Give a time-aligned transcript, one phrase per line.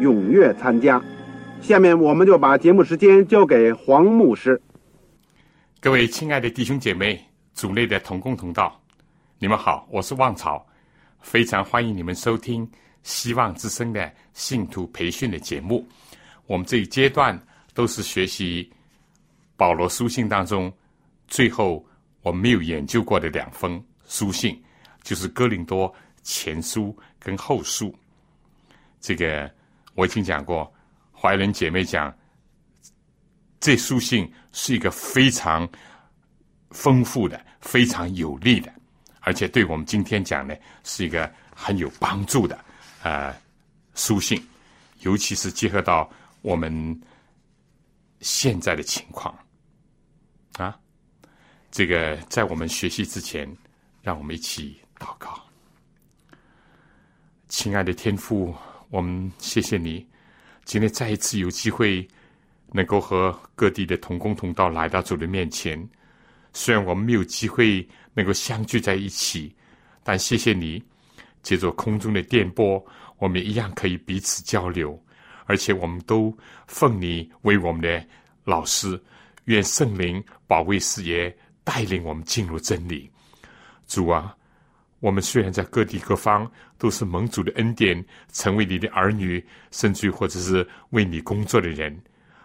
[0.00, 1.02] 踊跃参加。
[1.60, 4.60] 下面我们就把节目时间交给黄牧师。
[5.80, 8.80] 各位亲爱的弟兄姐妹、组内的同工同道，
[9.38, 10.66] 你们好，我是旺草，
[11.20, 12.68] 非常欢迎你们收听
[13.02, 15.86] 希望之声的信徒培训的节目。
[16.46, 17.38] 我们这一阶段
[17.74, 18.70] 都是学习
[19.56, 20.72] 保罗书信当中
[21.26, 21.84] 最后。
[22.22, 24.60] 我没有研究过的两封书信，
[25.02, 25.90] 就是《哥林多
[26.22, 26.86] 前书》
[27.18, 27.86] 跟《后书》。
[29.00, 29.48] 这个
[29.98, 30.72] 我已经讲过，
[31.12, 32.16] 怀仁姐妹讲，
[33.58, 35.68] 这书信是一个非常
[36.70, 38.72] 丰富的、非常有力的，
[39.22, 40.54] 而且对我们今天讲呢，
[40.84, 42.64] 是一个很有帮助的
[43.02, 43.34] 呃
[43.96, 44.40] 书信，
[45.00, 46.08] 尤其是结合到
[46.42, 47.02] 我们
[48.20, 49.36] 现在的情况
[50.58, 50.78] 啊。
[51.72, 53.52] 这个在我们学习之前，
[54.00, 55.42] 让我们一起祷告。
[57.48, 58.54] 亲爱的天父，
[58.90, 60.06] 我们谢谢你，
[60.64, 62.06] 今天再一次有机会
[62.72, 65.88] 能够和各地的同工同道来到主的面前。
[66.52, 69.54] 虽然我们没有机会能够相聚在一起，
[70.02, 70.82] 但谢谢你，
[71.42, 72.84] 借着空中的电波，
[73.18, 75.00] 我们一样可以彼此交流，
[75.44, 78.04] 而且我们都奉你为我们的
[78.44, 79.00] 老师，
[79.44, 81.36] 愿圣灵保卫事业。
[81.64, 83.10] 带领我们进入真理，
[83.86, 84.34] 主啊，
[85.00, 91.96] 我们虽然在各地各方都是蒙主的恩典，成为你的儿女，甚至或者是为你工作的人，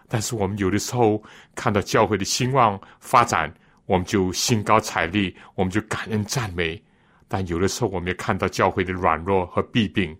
[0.08, 1.22] 但是我们有的时候
[1.54, 3.52] 看到教会的兴旺发展，
[3.86, 6.80] 我们就兴高采烈，我们就感恩赞美；
[7.26, 10.16] 但有的时候，我们也看到教会的软弱和弊病。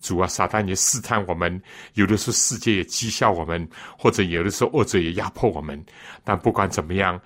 [0.00, 1.60] 主啊，撒旦也试探我们，
[1.94, 3.68] 有的时候世界也讥笑我们，
[3.98, 5.82] 或者有的时候恶者也压迫我们。
[6.24, 7.20] 但不管怎么样。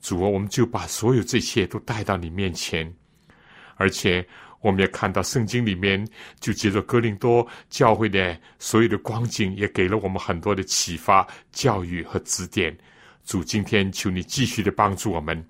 [0.00, 2.94] 主啊，我们就把所有这些都带到你面前，
[3.78, 4.22] 而且
[4.60, 6.06] 我们也看到圣经里面，
[6.40, 12.76] 就接着哥林多教会的所有的光景，也给了我们很多的启发、教育和指点。
[13.24, 15.42] 主，今天求你继续的帮助我们。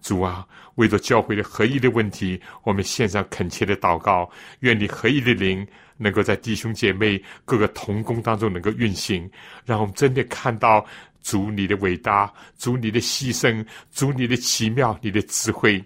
[0.00, 0.46] 主啊，
[0.76, 4.30] 为着教会的合一的问题，我们献上恳切的祷告，
[4.60, 9.30] 愿你合一的灵能够在弟兄姐妹各个同工当中能够运行，
[9.64, 10.86] 让我们真的看到。
[11.24, 15.82] 主你的伟大，主你的牺牲，主你的奇妙，你的智慧，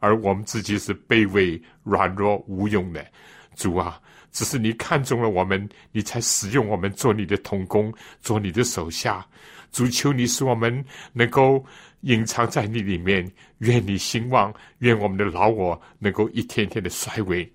[0.00, 3.06] 而我们自己是卑微、软弱、无用的。
[3.54, 4.00] 主啊，
[4.32, 9.24] 只是你看中了我们，你才使用我们做你的童工，做你的手下。
[9.70, 11.64] 主求你使我们能够
[12.00, 17.48] 隐藏在你里面，愿你兴旺，愿我们的老我能够一天天的衰微。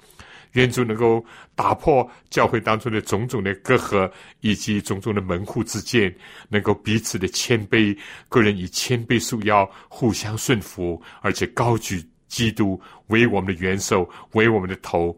[0.53, 6.15] 愿主能够打破教会当中的种种的隔阂，以及种种的门户之见，
[6.47, 7.97] 能够彼此的谦卑，
[8.29, 12.01] 个人以谦卑束腰，互相顺服，而且高举
[12.35, 15.17] 基督为我们的元首，为我们的头。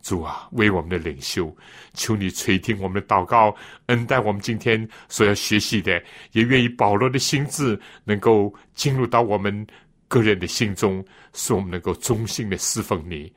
[0.00, 1.54] 主啊，为我们的领袖，
[1.92, 3.54] 求你垂听我们的祷告，
[3.86, 9.66] 恩待我们今天所要学习的，也愿意保罗的心智能够进入到我们
[10.06, 11.04] 个人的心中，
[11.34, 13.30] 使我们能够忠心的侍奉你。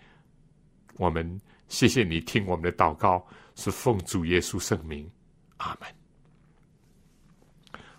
[0.98, 5.10] 我们谢谢你听我们的祷告，是奉主耶稣圣名，
[5.58, 5.90] 阿门。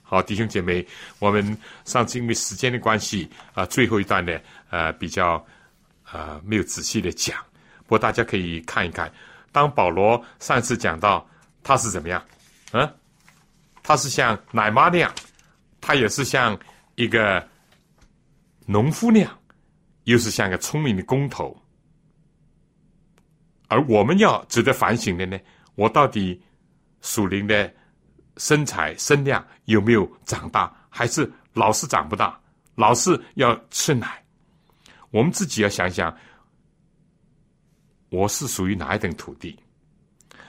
[0.01, 0.87] 好，弟兄姐妹，
[1.19, 4.39] 我们上次因为时间的关系啊，最后一段呢，
[4.73, 5.45] 呃，比较
[6.11, 7.37] 呃没有仔细的讲，
[7.81, 9.13] 不过大家可以看一看。
[9.53, 11.29] 当保罗上次讲到
[11.63, 12.25] 他是怎么样，
[12.73, 12.91] 嗯，
[13.83, 15.13] 他是像奶妈那样，
[15.79, 16.59] 他也是像
[16.95, 17.47] 一个
[18.65, 19.39] 农夫那样，
[20.05, 21.55] 又是像个聪明的工头。
[23.69, 25.39] 而我们要值得反省的呢，
[25.75, 26.43] 我到底
[27.03, 27.71] 属灵的
[28.39, 32.41] 身材身量有没有长大，还是老是长不大，
[32.75, 34.22] 老是要吃奶？
[35.13, 36.13] 我们自己要想想，
[38.09, 39.57] 我是属于哪一等土地？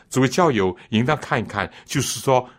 [0.09, 2.49] 作为教友，应当看一看，就是说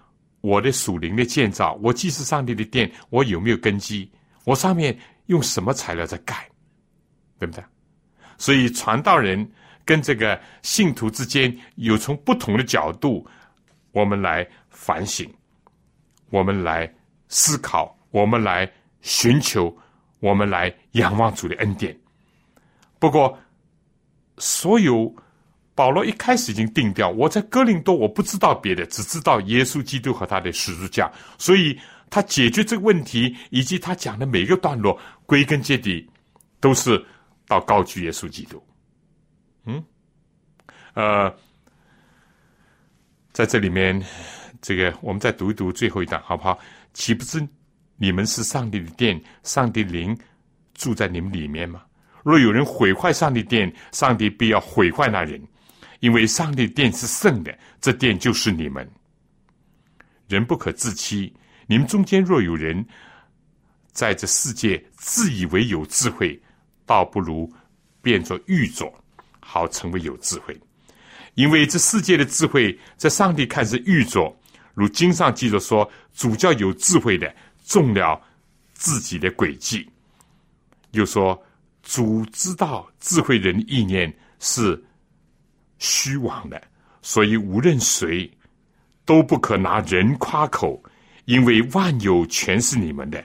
[0.41, 4.09] 我的属灵的建造，我既是上帝的殿，我有没有根基？
[4.45, 4.97] 我上面
[5.27, 6.49] 用什么材料在盖？
[7.39, 7.65] 对不对？
[8.37, 9.51] 所以传道人
[9.85, 13.27] 跟这个信徒之间有从不同的角度，
[13.93, 15.27] 我们来反省，
[16.31, 16.93] 我们来
[17.29, 19.75] 思考，我们来寻求，
[20.25, 21.95] 我们来仰望主的恩典。
[22.99, 23.39] 不过，
[24.39, 25.15] 所有。
[25.77, 31.11] 保罗一开始已经定调，我在哥林多，我不知道别的，只知道耶稣基督和他的十字架。
[31.37, 31.77] 所以
[32.09, 36.09] 他解决这个问题，以及他讲的每一个段落，归根结底
[36.61, 37.05] 都是
[37.49, 38.65] 到高举耶稣基督。
[39.65, 39.85] 嗯，
[40.95, 41.29] 呃，
[43.33, 44.01] 在这里面，
[44.63, 46.57] 这个我们再读一读最后一段，好不好？
[46.93, 47.45] 岂不知
[47.97, 50.17] 你们是上帝的殿，上帝灵
[50.75, 51.83] 住在你们里面吗？
[52.25, 55.41] 若有人毁坏上帝殿，上帝必要毁坏那人。
[56.01, 58.87] 因为上帝殿是圣的，这殿就是你们。
[60.29, 61.33] 人不可自欺，
[61.67, 62.85] 你们中间若有人
[63.93, 66.39] 在这世界自以为有智慧，
[66.85, 67.51] 倒不如
[68.03, 68.93] 变作愚拙，
[69.41, 70.59] 好成为有智慧。
[71.35, 74.35] 因为这世界的智慧，在上帝看是愚拙。
[74.75, 78.23] 如经上记着说，主教有智慧的中了
[78.73, 79.91] 自己的诡计。
[80.93, 81.37] 又说，
[81.83, 84.81] 主知道智慧人意念是。
[85.81, 86.63] 虚妄的，
[87.03, 88.31] 所以无论谁
[89.05, 90.83] 都不可拿人夸口，
[91.27, 93.23] 因为万有全是你们的，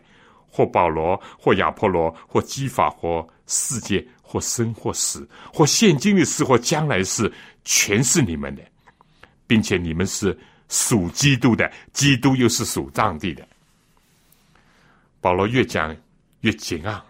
[0.49, 7.31] 或保罗，或亚波罗，或基法，或世界，或生，或死，或现今的事，或将来事，
[7.63, 8.63] 全是你们的，
[9.47, 10.37] 并且你们是
[10.67, 13.47] 属基督的，基督又是属上帝的。
[15.21, 15.95] 保罗越讲
[16.41, 17.05] 越紧昂，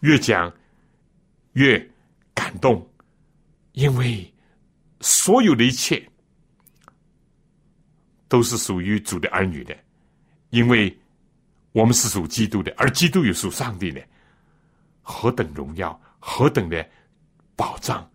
[0.00, 0.52] 越讲
[1.52, 1.78] 越
[2.34, 2.88] 感动，
[3.72, 4.32] 因为。
[5.02, 6.02] 所有的一切
[8.28, 9.76] 都是属于主的儿女的，
[10.48, 10.98] 因为
[11.72, 14.02] 我们是属基督的，而基督又属上帝的，
[15.02, 16.84] 何等荣耀，何等的
[17.54, 18.10] 保障，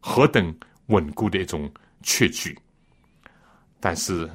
[0.00, 0.54] 何等
[0.86, 1.72] 稳固的一种
[2.02, 2.58] 确据。
[3.78, 4.28] 但是，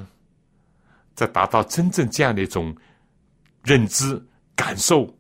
[1.14, 2.76] 在达到真正这样的一种
[3.62, 4.26] 认知、
[4.60, 5.18] 感受，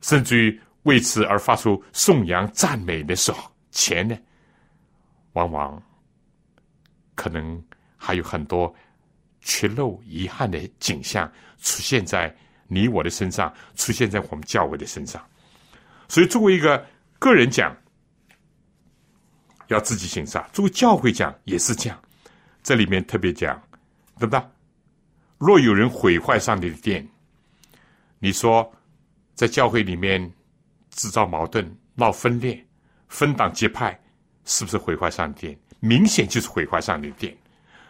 [0.00, 4.16] 甚至于为此而发出颂扬赞美的时候，前呢？
[5.32, 5.82] 往往
[7.16, 7.60] 可能
[7.96, 8.72] 还有很多
[9.40, 11.28] 缺漏、遗憾的景象
[11.58, 12.32] 出现在
[12.68, 15.20] 你我的身上，出现在我们教会的身上。
[16.08, 16.86] 所以，作为一个
[17.18, 17.76] 个人讲，
[19.66, 22.00] 要自己欣赏；作为教会讲，也是这样。
[22.62, 23.60] 这里面特别讲，
[24.20, 24.40] 对不对？
[25.38, 27.04] 若有人毁坏上帝的殿，
[28.24, 28.72] 你说
[29.34, 30.32] 在教会里面
[30.88, 31.62] 制造矛盾、
[31.94, 32.66] 闹分裂、
[33.06, 34.00] 分党结派。
[34.46, 35.56] 是不是毁坏上帝？
[35.80, 37.34] 明显就是毁坏上帝的殿，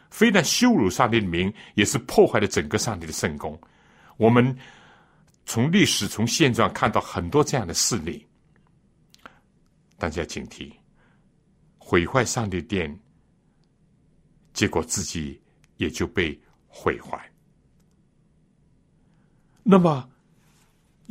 [0.08, 3.60] 非但羞辱上帝的名，也是破坏了整个上帝的圣功。
[4.18, 4.56] 我们
[5.44, 8.24] 从历史、从现状看到很多这样的事例，
[9.98, 10.72] 大家警惕：
[11.76, 12.96] 毁坏上帝殿，
[14.52, 15.42] 结果自己
[15.76, 17.20] 也就被毁坏。
[19.64, 20.08] 那么，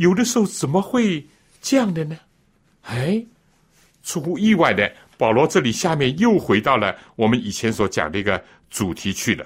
[0.04, 1.26] 有的时候怎么会
[1.62, 2.18] 这样的呢？
[2.82, 3.26] 哎，
[4.04, 4.94] 出乎意外的。
[5.18, 9.46] 保罗这里下面又回到了我们以前所讲的一个主题去了，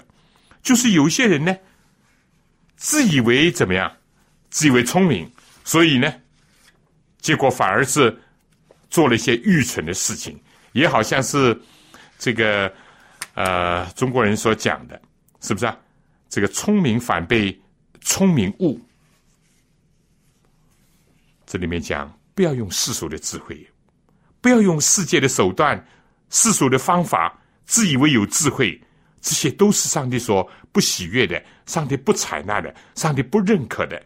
[0.63, 1.55] 就是有些人呢，
[2.75, 3.91] 自以为怎么样，
[4.49, 5.29] 自以为聪明，
[5.63, 6.11] 所以呢，
[7.19, 8.17] 结果反而是
[8.89, 10.39] 做了一些愚蠢的事情，
[10.71, 11.55] 也好像是
[12.17, 12.73] 这个
[13.35, 14.99] 呃中国人所讲的，
[15.41, 15.77] 是不是啊？
[16.29, 17.55] 这个聪明反被
[18.01, 18.81] 聪明误。
[21.47, 23.67] 这里面讲，不要用世俗的智慧。
[24.39, 25.83] 不要用世界的手段、
[26.29, 28.79] 世俗的方法，自以为有智慧，
[29.19, 34.01] 这些都是上帝所不喜悦的，上帝不采纳的，上帝不认可的，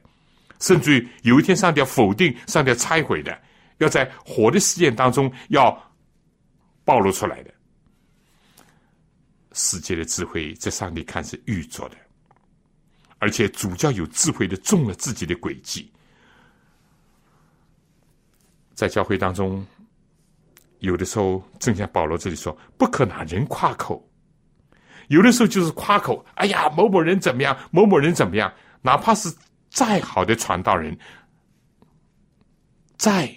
[0.59, 3.37] 甚至于有一天上帝要否定、上帝要拆毁的，
[3.79, 5.77] 要在活的事件当中要
[6.85, 7.53] 暴露出来的。
[9.53, 11.97] 世界的智慧在上帝看是愚拙的，
[13.17, 15.91] 而且主教有智慧的中了自己的诡计，
[18.81, 19.63] 在教会当中。
[20.79, 24.03] 有的时候，正像保罗这里说，不可拿人夸口；
[25.09, 28.51] 有的时候就是夸口，哎呀，某某人怎么样，某某人怎么样。
[28.81, 29.31] 哪怕是
[29.69, 30.97] 再好的传道人，
[32.97, 33.31] 再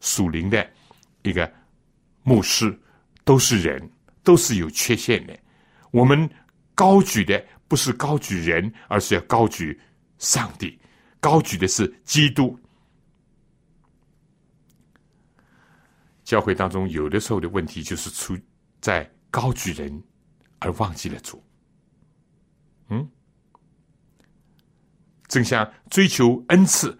[0.00, 0.66] 属灵的
[1.20, 1.52] 一个
[2.22, 2.74] 牧师，
[3.22, 3.90] 都是人，
[4.24, 5.38] 都是有缺陷的。
[5.90, 6.26] 我们
[6.74, 9.78] 高举的不是高举人，而是要高举
[10.16, 10.80] 上帝，
[11.20, 12.58] 高举的是基督。
[16.26, 18.36] 教会当中有的时候的问题，就是出
[18.80, 20.02] 在高举人，
[20.58, 21.40] 而忘记了主。
[22.88, 23.08] 嗯，
[25.28, 26.98] 正像追求恩赐，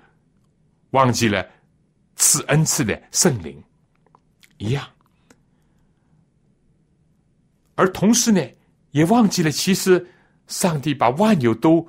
[0.90, 1.44] 忘记了
[2.14, 3.60] 赐恩赐的圣灵
[4.58, 4.88] 一样，
[7.74, 8.40] 而同时呢，
[8.92, 10.08] 也忘记了其实
[10.46, 11.84] 上帝把万有都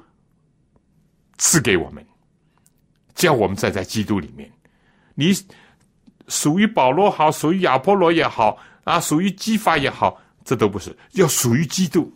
[1.37, 2.03] 赐给我们，
[3.13, 4.51] 叫我们站在基督里面。
[5.13, 5.31] 你
[6.27, 12.13] 属于保罗好，属于亚波罗也好啊，属于激发也好，这都不是，要属于基督。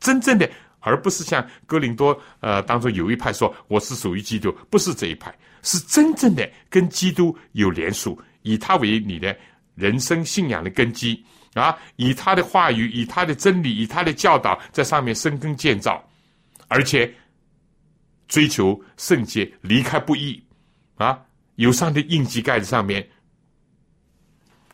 [0.00, 5.32] 真正的，而不是像哥林多呃当中有一派说我是属于基督，不是这一派，
[5.62, 9.36] 是真正的跟基督有联属，以他为你的
[9.74, 16.02] 人生信仰的根基啊，以他的话语，以他的真理，以他的教导在上面生根建造，
[16.68, 17.12] 而且
[18.26, 20.42] 追求圣洁，离开不义
[20.96, 21.20] 啊，
[21.56, 23.08] 有上帝印记盖在上面，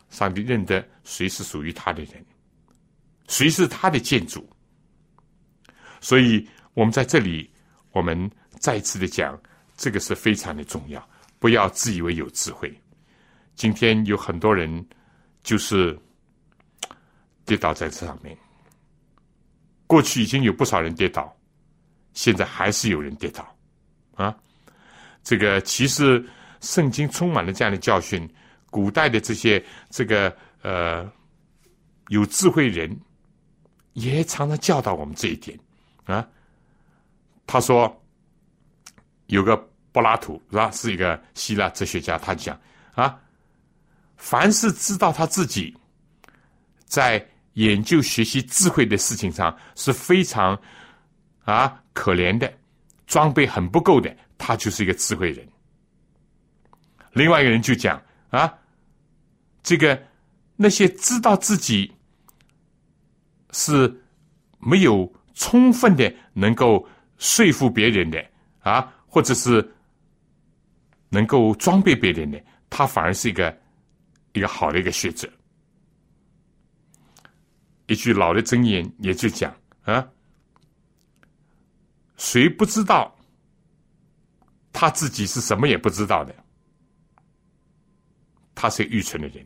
[0.09, 2.25] 上帝认得谁是属于他的人，
[3.27, 4.49] 谁是他的建筑。
[6.01, 7.51] 所以，我们在这里，
[7.91, 9.39] 我们再次的讲，
[9.75, 11.09] 这个是非常的重要。
[11.39, 12.73] 不要自以为有智慧。
[13.55, 14.87] 今天有很多人
[15.41, 15.97] 就是
[17.45, 18.37] 跌倒在这上面。
[19.87, 21.35] 过去已经有不少人跌倒，
[22.13, 23.57] 现在还是有人跌倒
[24.15, 24.35] 啊！
[25.23, 26.23] 这个其实
[26.61, 28.29] 圣经充满了这样的教训。
[28.71, 31.11] 古代的这些这个呃
[32.09, 32.95] 有智慧人，
[33.93, 35.59] 也常常教导我们这一点。
[36.05, 36.27] 啊，
[37.47, 37.99] 他说
[39.25, 39.57] 有个
[39.91, 40.69] 柏拉图是吧？
[40.69, 42.15] 是一个希腊哲学家。
[42.15, 42.55] 他讲
[42.93, 43.19] 啊，
[44.17, 45.75] 凡是知道他自己
[46.85, 50.55] 在研究学习智慧的事情上是非常
[51.43, 52.53] 啊可怜的，
[53.07, 55.48] 装备很不够的，他就是一个智慧人。
[57.13, 58.53] 另外一个人就讲啊，
[59.63, 60.01] 这个
[60.55, 61.91] 那些知道自己
[63.51, 64.03] 是
[64.59, 65.11] 没有。
[65.35, 66.85] 充分的能够
[67.17, 68.21] 说服别人的
[68.59, 69.65] 啊，或者是
[71.07, 73.57] 能够装备别人的，他反而是一个
[74.33, 75.31] 一个好的一个学者。
[77.87, 80.05] 一句老的箴言也就讲啊，
[82.17, 83.15] 谁不知道
[84.73, 86.35] 他自己是什么也不知道的，
[88.61, 89.41] 他是愚蠢的人；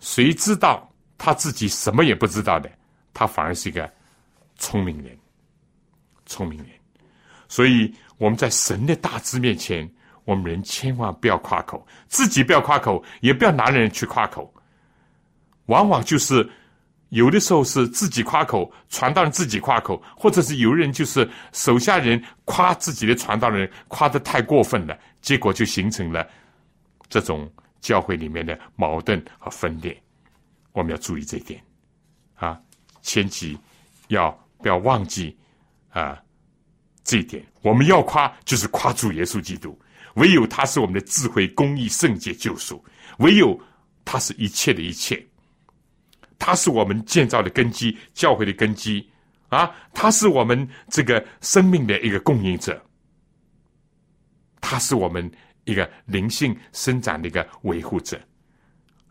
[0.00, 2.70] 谁知道他自己什么也不知道的，
[3.12, 3.92] 他反而是一个。
[4.56, 5.18] 聪明人，
[6.26, 6.68] 聪明人，
[7.48, 9.86] 所以我们在神的大智面前，
[10.24, 14.54] 我们人千万不要夸口，自己不要夸口，也不要拿人去夸口。
[15.66, 16.48] 往往就是
[17.08, 26.24] 有的时候是自己夸口，传道人自己夸口，或者是有人就是手下人夸自己的传道人，夸的太过分了，结果就形成了
[27.08, 27.50] 这种
[27.84, 29.96] 教会里面的矛盾和分裂。
[30.72, 31.62] 我们要注意这一点。
[32.34, 32.60] 啊，
[33.02, 33.56] 千祈
[34.08, 34.36] 要。
[34.64, 35.36] 不要忘记
[35.90, 36.18] 啊，
[37.02, 37.44] 这一点。
[37.60, 39.78] 我们要夸，就是夸主耶稣基督，
[40.14, 42.82] 唯有他是我们的智慧、公义、圣洁、救赎，
[43.18, 43.60] 唯有
[44.06, 45.22] 他是一切的一切，
[46.38, 49.06] 他是我们建造的根基、教会的根基。
[49.50, 52.82] 啊，他是我们这个生命的一个供应者，
[54.62, 55.30] 他是我们
[55.64, 58.20] 一个灵性生长的一个维护者。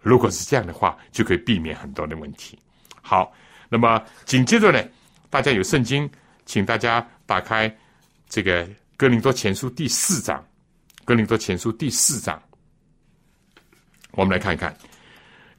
[0.01, 2.57] 如果是这样的话，就可以避免很多的问题。
[3.01, 3.33] 好，
[3.69, 4.83] 那么紧接着呢？
[5.29, 6.09] 大家有圣经，
[6.45, 7.73] 请大家打开
[8.27, 8.67] 这个
[8.97, 10.39] 《哥林多前书》第四章，
[11.05, 12.41] 《哥林多前书》第四章，
[14.11, 14.77] 我们来看一看，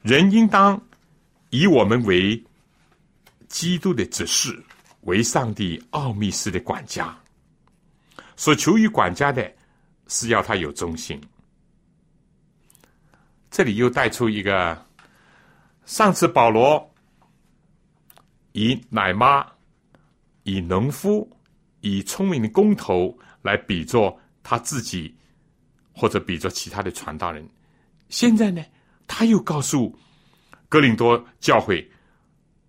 [0.01, 0.81] 人应当
[1.49, 2.41] 以我们为
[3.49, 4.63] 基督的指示，
[5.01, 7.17] 为上帝奥秘式的管家。
[8.37, 9.51] 所求于管家的，
[10.07, 11.19] 是要他有忠心。
[13.51, 14.85] 这里又带出一个，
[15.85, 16.93] 上次保罗
[18.53, 19.45] 以奶妈。
[20.47, 21.27] 以农夫、
[21.81, 25.11] 以聪明的工头来比作他自己，
[25.91, 27.43] 或者比作其他的传道人。
[28.09, 28.63] 现在呢，
[29.07, 29.97] 他又告诉
[30.69, 31.89] 格林多教会，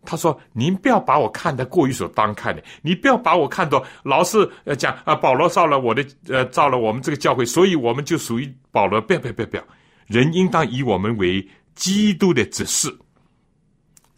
[0.06, 9.00] 他说：“您不要把我看得过于所当看的，你不要把我看作老是呃讲啊，保罗造了我的呃造了我们这个教会，所以我们就属于保罗。
[9.00, 9.64] 不要不要不要不要，
[10.06, 12.96] 人应当以我们为基督的指示。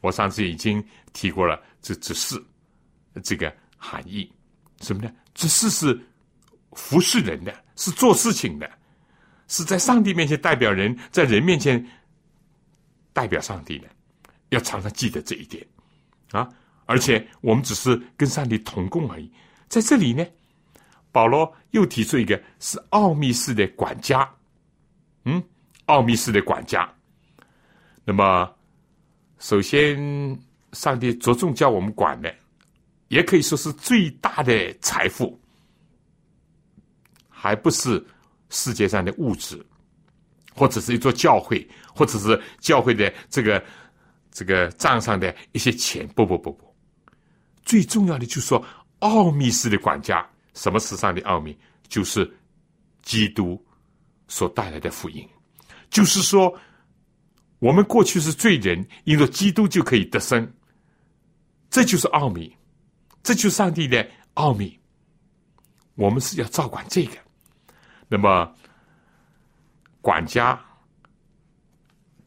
[0.03, 2.41] 我上次已经提过了，这指示。”
[3.25, 4.31] 这个含义
[4.81, 5.11] 什么呢？
[5.35, 5.99] 这事是
[6.75, 8.71] 服侍人的，是做事情的，
[9.49, 11.85] 是在上帝面前代表人，在人面前
[13.13, 13.89] 代表上帝的，
[14.51, 15.67] 要常常记得这一点
[16.31, 16.49] 啊！
[16.87, 19.31] 而且我们只是跟上帝同工而已。
[19.69, 20.27] 在这里呢，
[21.13, 24.29] 保罗又提出一个是奥秘式的管家，
[25.25, 25.43] 嗯，
[25.87, 26.91] 奥秘式的管家。
[28.05, 28.51] 那么，
[29.39, 29.99] 首先
[30.73, 32.35] 上帝着重叫我们管的，
[33.09, 35.39] 也可以说是最大的财富，
[37.29, 38.03] 还不是
[38.49, 39.63] 世界上的物质，
[40.55, 43.63] 或者是一座教会，或者是教会的这个
[44.39, 46.07] 这个账上的一些钱。
[46.15, 46.73] 不不不不，
[47.65, 48.65] 最重要的就是说，
[49.01, 51.57] 奥秘式的管家，什么是上的奥秘？
[51.89, 52.31] 就是
[53.03, 53.61] 基督
[54.29, 55.29] 所带来的福音，
[55.91, 56.57] 就是说。
[57.61, 60.49] 我们过去是罪人，因着基督就可以得生，
[61.71, 62.57] 这就是奥秘，
[63.21, 64.79] 这就是上帝的奥秘。
[65.97, 67.19] 我们是要照管这个。
[68.07, 68.55] 那么，
[70.01, 70.57] 管家，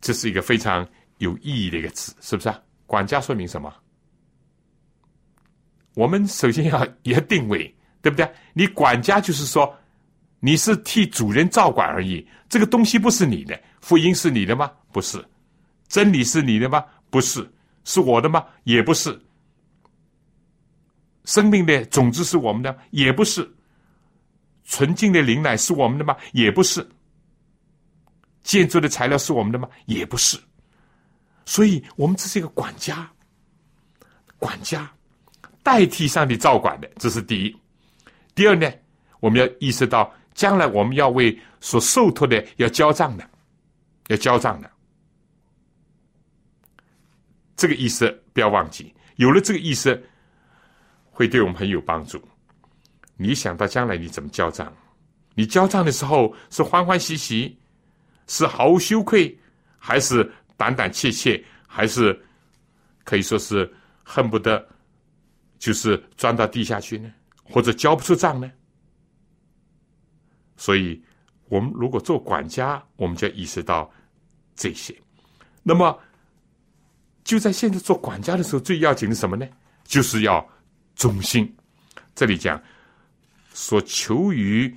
[0.02, 0.86] 这是一个非常
[1.22, 2.60] 有意义的一个词，是不是啊？
[2.88, 3.72] 管家说明什么？
[5.94, 8.30] 我们首先要要定位，对不对？
[8.54, 9.72] 你管家就是说，
[10.40, 13.58] 你是替主人照管而已，这个东西不是你的。
[13.82, 14.72] 福音是你的吗？
[14.92, 15.24] 不是。
[15.88, 16.84] 真理是你的吗？
[17.10, 17.48] 不是。
[17.84, 18.46] 是我的吗？
[18.64, 19.20] 也不是。
[21.26, 22.76] 生命的种子是我们的？
[22.90, 23.48] 也不是。
[24.64, 26.18] 纯净的灵奶是我们的吗？
[26.34, 26.88] 也不是。
[28.44, 29.70] 建筑的材料是我们的吗？
[29.86, 30.40] 也不是。
[31.46, 33.10] 所以，我们这是一个管家，
[34.38, 34.92] 管家
[35.64, 37.56] 代替上帝照管的，这是第一。
[38.34, 38.72] 第二呢，
[39.20, 43.30] 我们要意识到，将来我们要为所受托的要交账的。
[44.08, 44.70] 要交账的，
[47.56, 48.94] 这个意思不要忘记。
[49.16, 50.04] 有了这个意思，
[51.12, 52.22] 会对我们很有帮助。
[53.16, 54.74] 你想到将来你怎么交账？
[55.34, 57.58] 你交账的时候是欢欢喜喜，
[58.28, 59.40] 是毫无羞愧，
[59.78, 60.30] 还是
[60.62, 62.16] 胆胆怯怯，还是
[63.04, 63.68] 可以说是
[64.04, 64.64] 恨不得
[65.58, 67.12] 就是钻到地下去呢？
[67.44, 68.52] 或者交不出账呢？
[70.56, 71.04] 所以，
[71.50, 73.92] 我们如果做管家，我们就意识到。
[74.54, 74.94] 这些，
[75.64, 75.98] 那么
[77.24, 79.48] 就在现在做管家的时候，最要紧的什么呢？
[79.86, 80.48] 就是要
[80.94, 81.52] 忠心。
[82.14, 82.62] 这里讲
[83.54, 84.72] 所求于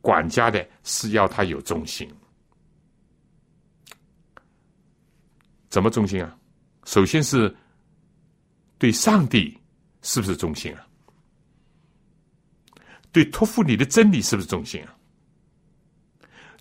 [0.00, 2.08] 管家的是要他有忠心。
[5.74, 6.38] 怎么忠心啊？
[6.84, 7.52] 首先是
[8.78, 9.58] 对上帝
[10.02, 10.86] 是不是忠心啊？
[13.10, 14.94] 对托付你的真理是不是忠心啊？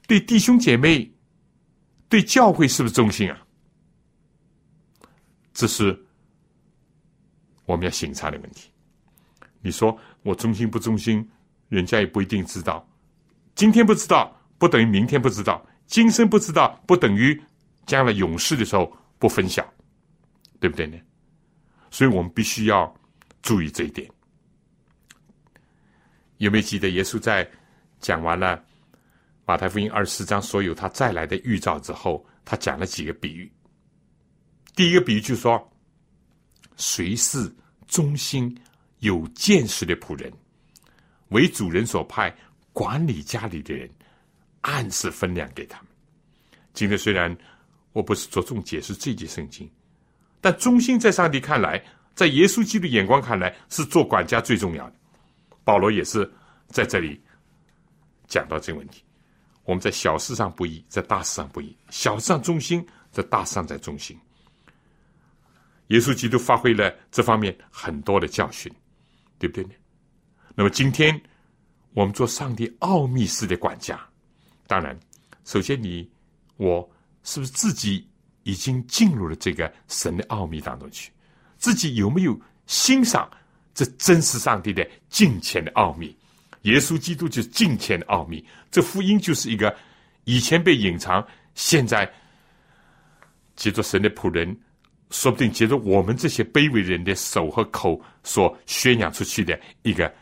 [0.08, 1.08] 对弟兄姐妹。
[2.10, 3.40] 对教会是不是忠心啊？
[5.54, 6.04] 这是
[7.66, 8.72] 我们要审查的问题。
[9.62, 11.28] 你说我忠心不忠心，
[11.70, 12.88] 人家也不一定知道。
[13.54, 17.40] 今天不知道，不等于明天不知道；今生不知道，不等于
[17.86, 19.66] 将来永世的时候不分享，
[20.60, 20.98] 对不对呢？
[21.92, 22.94] 所以我们必须要
[23.42, 24.10] 注意这一点。
[26.38, 27.50] 有没有记得耶稣在
[28.00, 28.64] 讲完了？
[29.46, 33.52] 马太福音二十四章所有他再来的预兆之后，他讲了几个比喻。
[34.76, 35.72] 第一个比喻就是说，
[36.78, 37.54] 谁是
[37.88, 38.58] 忠心
[39.00, 40.32] 有见识的仆人，
[41.30, 42.36] 为主人所派
[42.72, 43.90] 管理家里的人，
[44.62, 45.88] 按时分粮给他们。
[46.74, 47.38] 今天虽然
[47.94, 49.70] 我不是着重解释这节圣经，
[50.42, 51.82] 但忠心在上帝看来，
[52.14, 54.96] 在耶稣基督眼光看来，是做管家最重要的。
[55.64, 56.30] 保罗也是
[56.68, 57.22] 在这里
[58.28, 59.04] 讲到这个问题。
[59.64, 64.20] 我们在小事上不义，在大事上不义；小事上忠心，在大事上在忠心。
[65.88, 68.70] 耶稣基督发挥了这方面很多的教训，
[69.38, 69.72] 对不对呢？
[70.56, 71.22] 那么今天
[71.94, 74.00] 我们做上帝奥秘式的管家，
[74.68, 75.00] 当然，
[75.46, 76.10] 首先你
[76.58, 76.90] 我
[77.24, 78.08] 是不是自己
[78.44, 81.12] 已经进入了这个神的奥秘当中去？
[81.58, 83.30] 自己有没有欣赏
[83.74, 86.16] 这真实上帝的敬虔的奥秘？
[86.64, 89.76] 耶稣基督就是敬虔的奥秘，这福音就是一个
[90.26, 92.10] 以前被隐藏，现在
[93.56, 94.58] 借着神的仆人，
[95.10, 100.14] 说不定借着我们这些卑微人的手和口所宣扬出去的一个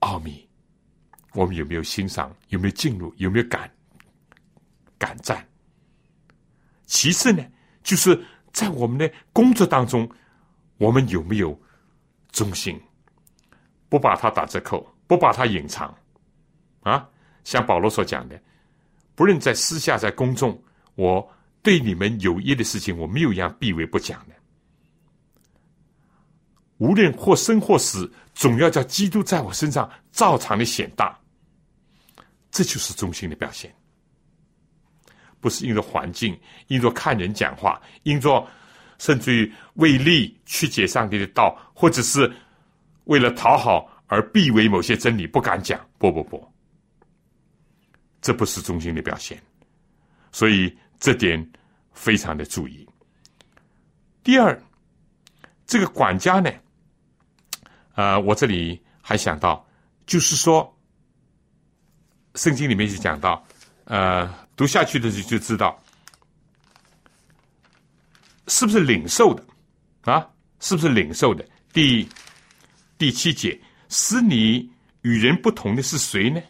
[0.00, 0.46] 奥秘。
[1.32, 2.34] 我们有没有欣赏？
[2.48, 3.12] 有没有进入？
[3.16, 3.70] 有没有感
[4.98, 5.46] 感赞？
[6.86, 7.44] 其次呢，
[7.82, 8.20] 就是
[8.52, 10.08] 在我们的工作当中，
[10.78, 11.58] 我们有没有
[12.32, 12.80] 忠心，
[13.88, 14.86] 不把它打折扣？
[15.06, 15.94] 不把它隐藏，
[16.80, 17.06] 啊，
[17.44, 18.40] 像保罗所讲的，
[19.14, 20.58] 不论在私下在公众，
[20.94, 21.30] 我
[21.62, 24.34] 对你们有益的事情，我没有一样避讳不讲的。
[26.78, 31.18] 无论或生或死，总要叫基督在我身上照常的显大。
[32.50, 33.74] 这就是忠心的表现，
[35.44, 36.34] 不是因着环境，
[36.68, 38.42] 因着看人讲话，因着
[38.96, 42.32] 甚至于为利曲解上帝的道，或者是
[43.04, 43.90] 为了讨好。
[44.06, 46.46] 而避讳某些真理不敢讲，不不不，
[48.20, 49.42] 这不是忠心的表现，
[50.30, 51.50] 所以这点
[51.90, 52.86] 非常的注意。
[54.22, 54.62] 第二，
[55.66, 56.52] 这个管家呢，
[57.94, 59.66] 呃，我这里还想到，
[60.06, 60.78] 就是说，
[62.34, 63.42] 圣经里面就讲到，
[63.84, 65.82] 呃，读下去的就就知道，
[68.48, 69.44] 是不是领受的
[70.02, 70.28] 啊？
[70.60, 71.46] 是不是领受的？
[71.72, 72.08] 第
[72.96, 74.70] 第七节，使你
[75.02, 76.40] 与人不同的是谁呢？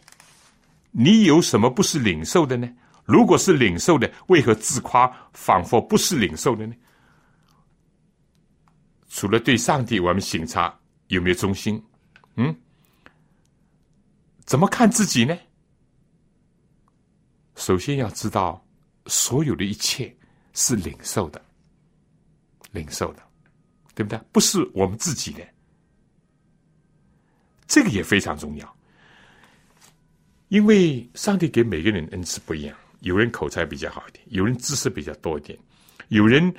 [0.91, 2.69] 你有什么不是领受的呢？
[3.05, 6.73] 如果是领受的，为何自夸，仿佛不是领受的呢？
[9.09, 11.83] 除了对上帝，我们醒察有没有忠心？
[12.35, 12.55] 嗯，
[14.45, 15.37] 怎么看自己呢？
[17.55, 18.63] 首先要知道，
[19.07, 20.13] 所有的一切
[20.53, 21.41] 是领受的，
[22.71, 23.23] 领受的，
[23.93, 24.19] 对不对？
[24.31, 25.41] 不是我们自己的，
[27.67, 28.77] 这个也非常重要。
[30.49, 35.57] 因为上帝给每个人恩赐不一样，有人口才比较好一点，有人知识比较多一点，
[36.09, 36.53] 有人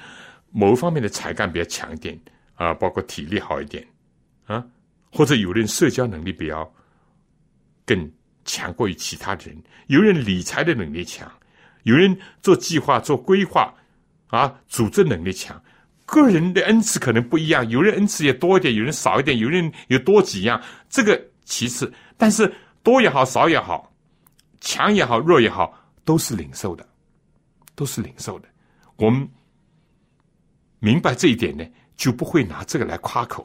[0.50, 2.18] 某方面的才干比较强一点
[2.54, 3.86] 啊，包括体力好一点
[4.46, 4.66] 啊，
[5.12, 6.70] 或者有人社交能力比较
[7.84, 8.10] 更
[8.46, 9.54] 强过于其他人，
[9.88, 11.30] 有人理财的能力强，
[11.82, 13.74] 有人做计划、做规划
[14.28, 15.62] 啊，组织能力强，
[16.06, 22.50] 个人的恩赐可能不一样，有人恩赐也多一点，有人少一点，有人有多几样，这个其次，但是。
[22.86, 23.92] 多也好，少也好，
[24.60, 26.88] 强也好，弱也好，都是领受的，
[27.74, 28.46] 都是领受的。
[28.94, 29.28] 我们
[30.78, 31.64] 明白这一点呢，
[31.96, 33.44] 就不会拿这个来夸口，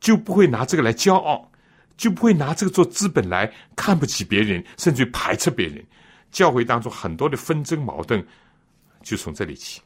[0.00, 1.48] 就不会拿这个来骄傲，
[1.96, 5.84] 就不会拿这个做资本来看不起别人，甚至排斥别人。
[6.30, 8.24] 教会当中很多的纷争矛盾，
[9.02, 9.80] 就从这里起，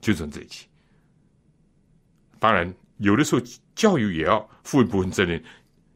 [0.00, 0.66] 就从这里起。
[2.38, 3.42] 当然，有的时候
[3.74, 5.42] 教育也要负一部分责任。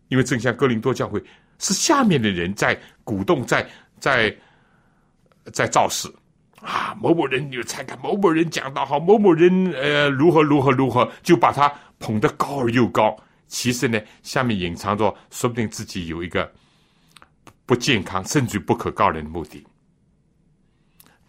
[0.09, 1.23] 因为正像哥林多教会
[1.59, 2.75] 是下面的人在
[3.05, 3.69] 鼓动，在
[4.01, 4.35] 在
[5.53, 6.11] 在造势
[6.63, 13.15] 啊，某某人有才干，某某人讲的好，某某人呃如何如何如何，就把他捧得高而又高。
[13.49, 16.53] 其实呢，下面隐藏着，说不定自己有一个
[17.67, 19.67] 不健康甚至不可告人的目的。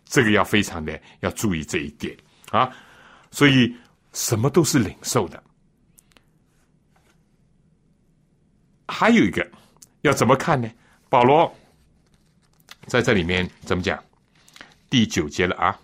[0.06, 2.18] 这个要非常的要注意这一点
[2.52, 2.70] 啊，
[3.32, 3.76] 所以
[4.12, 5.42] 什么都是领受的。
[8.88, 9.50] 还有一个
[10.02, 10.70] 要怎么看呢？
[11.10, 11.56] 保罗
[12.88, 14.04] 在这里面怎么讲？
[14.90, 15.80] 第九节了啊，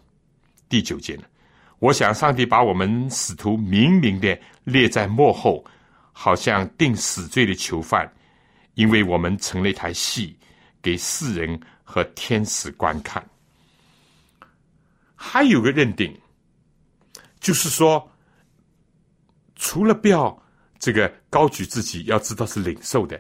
[0.67, 1.24] 第九节了。
[1.78, 5.63] 我想上帝把我们使徒明明的列在幕后，
[6.17, 8.10] 好像定死罪的囚犯，
[8.75, 10.34] 因为我们成了一台戏，
[10.82, 13.21] 给世人和天使观看。
[15.13, 16.17] 还有个认定，
[17.41, 18.10] 就是说，
[19.56, 20.41] 除了不要。
[20.78, 23.19] 这个高举自己，要知道是领受的。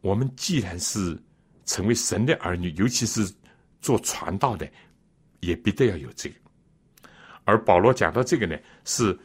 [0.00, 1.20] 我们既然是
[1.64, 3.28] 成为神的儿女，尤其是
[3.80, 4.70] 做传道的，
[5.40, 6.36] 也必得要有这个。
[7.44, 9.18] 而保罗讲到这个呢，是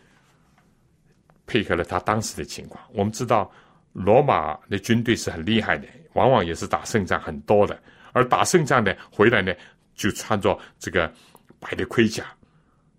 [1.48, 2.84] 配合了他当时的情况。
[2.94, 3.52] 我们知道，
[3.94, 7.82] 罗马的军队是很厉害的，往往也是打胜仗很多的。
[8.14, 9.52] 而打胜仗呢，回来呢，
[9.96, 11.12] 就穿着这个
[11.60, 12.26] 白的盔甲，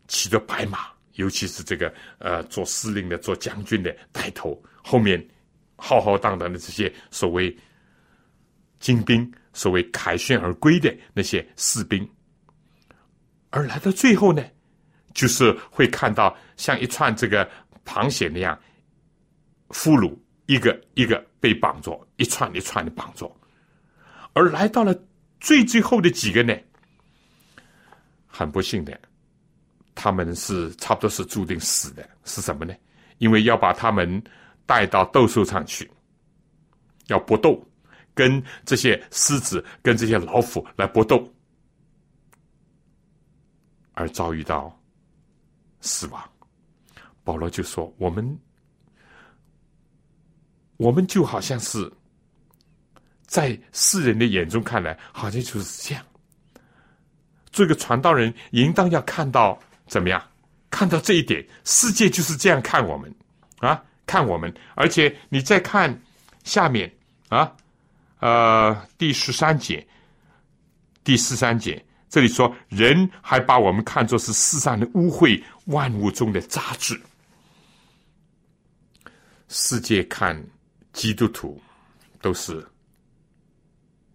[0.08, 0.88] 骑着白马。
[1.14, 5.20] 尤其是这个呃，做司令的、做将军的带头，后面
[5.74, 7.56] 浩浩荡荡的这些所谓
[8.78, 12.08] 精兵，所谓凯旋而归的那些士兵，
[13.50, 14.44] 而来到最后呢，
[15.12, 17.50] 就是会看到像一串这个
[17.88, 18.58] 螃蟹那样
[19.70, 23.34] 俘虏，一个一个被绑着，一串一串的绑着，
[24.34, 24.94] 而来到了
[25.40, 26.54] 最最后的几个呢，
[28.26, 29.00] 很不幸的。
[29.94, 32.72] 他们是差不多是注定死的，是什么呢？
[33.16, 34.22] 因为要把他们
[34.64, 35.90] 带到斗兽场去，
[37.08, 37.60] 要搏斗，
[38.14, 41.28] 跟这些狮子、跟这些老虎来搏斗，
[43.94, 44.80] 而遭遇到
[45.80, 46.22] 死亡。
[47.28, 48.38] 保罗就说：“我们，
[50.78, 51.92] 我们就好像是
[53.26, 56.02] 在世人的眼中看来，好像就是这样。
[57.52, 60.22] 做一个传道人，应当要看到。”怎么样？
[60.70, 63.14] 看到这一点，世界就是这样看我们
[63.58, 64.50] 啊，看我们。
[64.74, 66.02] 而且你再看
[66.44, 66.90] 下面
[67.28, 67.50] 啊，
[68.20, 69.86] 呃，第十三节，
[71.04, 76.98] 第十三节，这里说人还把我们看作是世上的污秽，万物中的杂质。
[79.48, 80.40] 世界看
[80.92, 81.60] 基督徒
[82.20, 82.64] 都是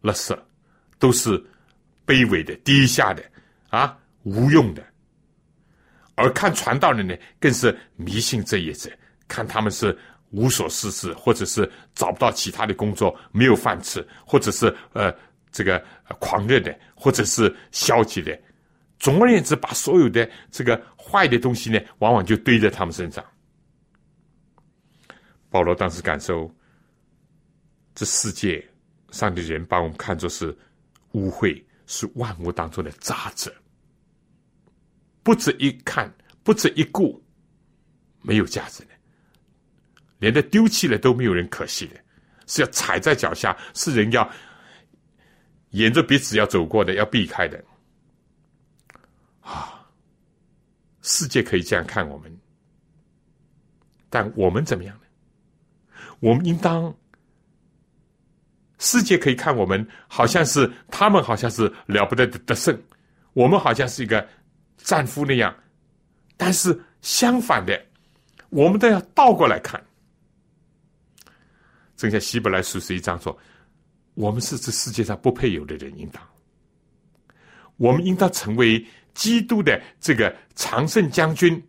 [0.02, 0.38] 垃圾，
[1.00, 1.44] 都是
[2.06, 3.24] 卑微的、低下的
[3.70, 4.84] 啊，无用的。
[6.16, 8.90] 而看传道人呢，更是迷信这一者，
[9.28, 9.98] 看他们是
[10.30, 15.12] 无所事事，或者是找不到其他的工作，没有饭吃，或者是呃
[15.52, 15.84] 这个
[16.20, 18.40] 狂热的，或者是消极的，
[19.00, 23.26] 总而言之，把所有的这个坏的东西呢，往往就堆在他们身上。
[25.54, 26.52] 保罗当时感受，
[27.94, 28.68] 这世界
[29.12, 30.48] 上的人把我们看作是
[31.12, 33.56] 污秽，是万物当中的渣子，
[35.22, 36.12] 不值一看，
[36.42, 37.24] 不值一顾，
[38.24, 38.90] 没有价值的，
[40.18, 42.04] 连的丢弃了都没有人可惜的，
[42.48, 44.28] 是要踩在脚下，是人要
[45.70, 47.64] 沿着彼此要走过的，要避开的。
[49.42, 49.88] 啊，
[51.04, 52.36] 世界可以这样看我们，
[54.10, 55.00] 但我们怎么样？
[56.24, 56.96] 我们应当，
[58.80, 62.82] 世界可以看我们，好像是他们好像是了不得的得胜，
[63.34, 64.26] 我们好像是一个
[64.78, 65.54] 战俘那样，
[66.38, 67.78] 但是相反的，
[68.52, 69.84] 我们都要倒过来看。
[71.98, 73.38] 正像希伯来书十一章说
[74.16, 76.24] ：“我们是这世界上不配有的人，应当，
[77.76, 78.84] 我们应当成为。”
[79.14, 81.64] 基督的这个常胜将军，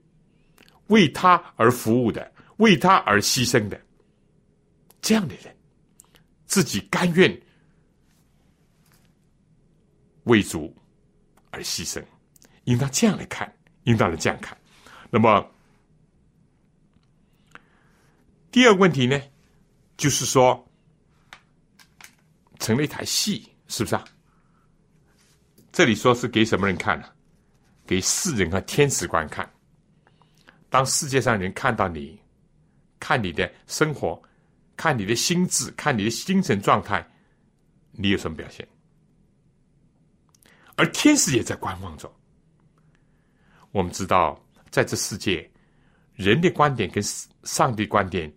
[0.86, 3.78] 为他而服务的，为他而牺牲的，
[5.04, 5.54] 这样的人，
[6.46, 7.38] 自己甘愿
[10.22, 10.74] 为主
[11.50, 12.02] 而牺牲，
[12.64, 14.56] 应当这样来看，应当来这样看。
[15.10, 15.46] 那么，
[18.50, 19.20] 第二个问题呢，
[19.98, 20.66] 就是说，
[22.58, 24.02] 成了一台戏，是不是啊？
[25.70, 27.12] 这里说是给什么人看呢？
[27.86, 29.46] 给世人和天使观看。
[30.70, 32.18] 当世界上人看到你，
[32.98, 34.18] 看你的生活，
[34.76, 37.06] 看你的心智，看你的精神状态，
[37.92, 38.66] 你有什么表现？
[40.76, 42.12] 而天使也在观望着。
[43.70, 45.48] 我们知道，在这世界，
[46.14, 47.02] 人的观点跟
[47.44, 48.32] 上帝观点，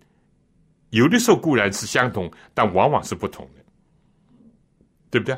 [0.89, 3.65] 有的时候固然是相同，但往往是不同的，
[5.09, 5.35] 对不对？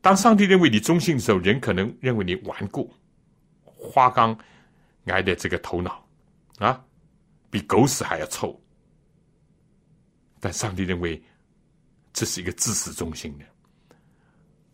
[0.00, 2.92] 当上帝认为你忠心的时候，人可能认为你顽固、
[3.62, 4.38] 花岗
[5.06, 6.06] 癌的这个头脑
[6.58, 6.84] 啊，
[7.54, 8.60] 比狗屎还要臭。
[10.40, 11.22] 但上帝认为
[12.12, 13.44] 这是一个自始忠心的、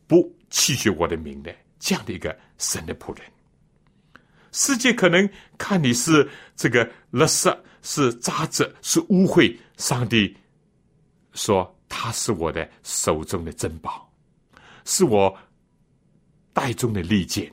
[0.06, 3.30] 不弃绝我的名的这样的一个神的仆人。
[4.52, 10.34] 世界可能看你是这个垃圾、是渣子、是污秽，上帝
[11.34, 14.10] 说他是我的手中的珍宝。
[14.86, 15.38] 是我
[16.54, 17.52] 袋中的利剑。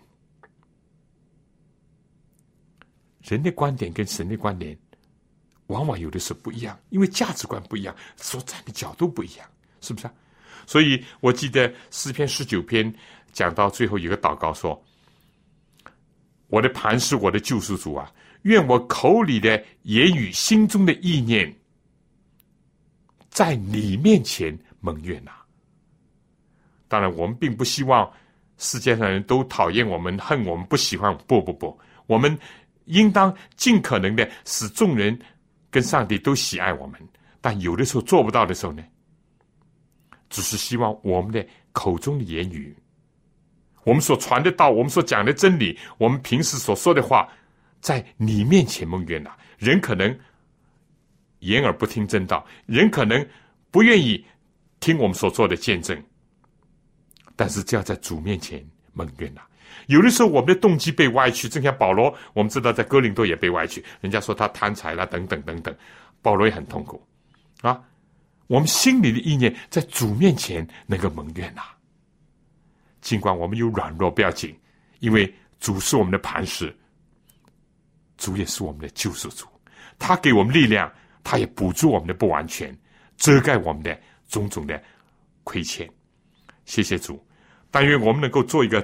[3.23, 4.75] 人的观点跟神的观点，
[5.67, 9.47] 往往有的时候不一样，因为价值观不一样，所站的角度不一样，
[9.82, 10.13] 是不是啊？
[10.65, 12.93] 所以我记得诗篇十九篇
[13.32, 14.82] 讲到最后一个祷告说
[16.47, 21.53] ：“我的磐石，我的救赎主啊，愿我口里的言语、心中的意念，
[23.30, 25.32] 在你面前蒙悦纳。”
[26.89, 28.10] 当然，我们并不希望
[28.58, 31.17] 世界上人都讨厌我们、恨我们、不喜欢。
[31.27, 32.38] 不不不，我们
[32.86, 35.17] 应当尽可能的使众人
[35.77, 36.99] 跟上帝都喜爱我们。
[37.39, 38.83] 但有的时候做不到的时候呢，
[40.27, 42.75] 只是希望我们的口中的言语，
[43.83, 47.29] 我们所传的道，我们所讲的真理，我们平时所说的话，
[47.79, 49.29] 在你面前蒙冤呐。
[49.59, 50.19] 人可能
[51.39, 53.23] 言而不听真道，人可能
[53.69, 54.25] 不愿意
[54.79, 55.95] 听我们所做的见证。
[57.35, 59.41] 但是，只要在主面前蒙冤呐。
[59.85, 65.73] 有的时候，我们的动机被歪曲，正像保罗，我们知道在哥林多也被歪曲，人家说他贪财了，等等等等。
[66.21, 67.01] 保罗也很痛苦
[67.61, 67.81] 啊。
[68.47, 71.61] 我们心里的意念在主面前能够蒙冤呐。
[73.01, 74.53] 尽管我们有软弱，不要紧，
[74.99, 76.75] 因为主是我们的磐石，
[78.17, 79.45] 主也是我们的救赎主，
[79.99, 80.91] 他给我们力量，
[81.23, 82.75] 他也补助我们的不完全，
[83.15, 84.81] 遮盖我们的种种的
[85.43, 85.87] 亏欠。
[86.65, 87.23] 谢谢主。
[87.69, 88.81] 但愿我们能够做一个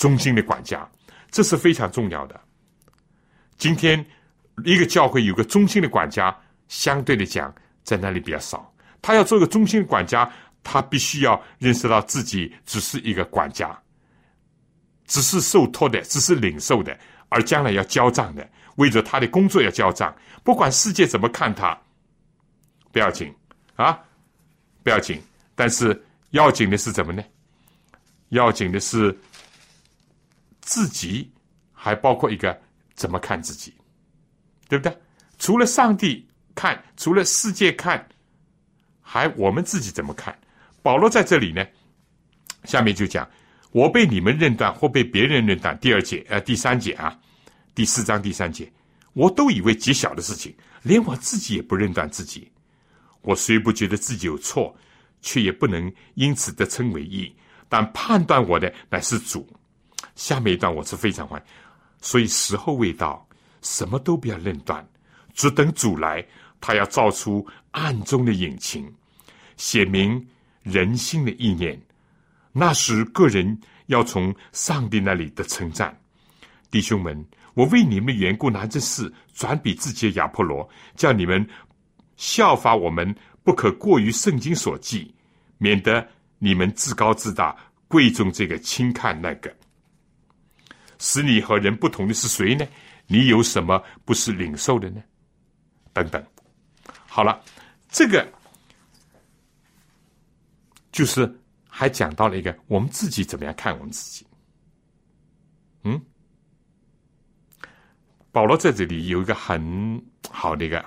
[0.00, 0.88] 忠心的管家，
[1.30, 2.40] 这是非常重要的。
[3.58, 4.02] 今天
[4.64, 6.34] 一个教会有个忠心的管家，
[6.68, 8.74] 相对的讲，在那里比较少。
[9.02, 10.32] 他要做个忠心管家，
[10.62, 13.78] 他必须要认识到自己只是一个管家，
[15.06, 20.16] 只是受托的，只是领受的，而将来要交账的，为着他的工作要交账。
[20.42, 21.78] 不管世界怎么看他，
[22.90, 23.30] 不要紧
[23.76, 24.00] 啊，
[24.82, 25.20] 不要紧。
[25.54, 27.22] 但是要紧的是什么呢？
[28.30, 29.14] 要紧的是
[30.70, 31.28] 自己，
[31.72, 32.56] 还包括一个
[32.94, 33.74] 怎么看自己，
[34.68, 34.96] 对不对？
[35.36, 38.08] 除了上帝看，除了世界看，
[39.00, 40.38] 还我们自己怎么看？
[40.80, 41.66] 保罗在这里呢，
[42.62, 43.28] 下面就讲：
[43.72, 45.76] 我被你们认断或被别人认断。
[45.80, 47.18] 第二节，呃，第三节啊，
[47.74, 48.72] 第四章第三节，
[49.14, 50.54] 我都以为极小的事情，
[50.84, 52.48] 连我自己也不认断自己。
[53.22, 54.72] 我虽不觉得自己有错，
[55.20, 57.34] 却也不能因此得称为义。
[57.68, 59.44] 但判断我的乃是主。
[60.20, 61.42] 下面一段我是非常欢，
[62.02, 63.26] 所以时候未到，
[63.62, 64.86] 什么都不要论断，
[65.32, 66.22] 只等主来，
[66.60, 68.86] 他要造出暗中的隐情，
[69.56, 70.28] 写明
[70.62, 71.80] 人心的意念。
[72.52, 75.98] 那时个人要从上帝那里的称赞。
[76.70, 81.48] 弟兄们，我为你们的缘故拿这事转比自己的亚波罗，叫你们
[82.16, 85.14] 效法我们，不可过于圣经所记，
[85.56, 86.06] 免得
[86.38, 87.56] 你们自高自大，
[87.88, 89.50] 贵重这个轻看那个。
[91.00, 92.64] 使你和人不同的是谁呢？
[93.06, 95.02] 你有什么不是领受的呢？
[95.92, 96.24] 等等。
[97.08, 97.42] 好了，
[97.88, 98.24] 这个
[100.92, 101.28] 就是
[101.66, 104.24] 还讲到了一个我们自己怎么样看我们自己。
[105.82, 106.00] 嗯，
[108.30, 110.84] 保罗在这里有一个很好的一个，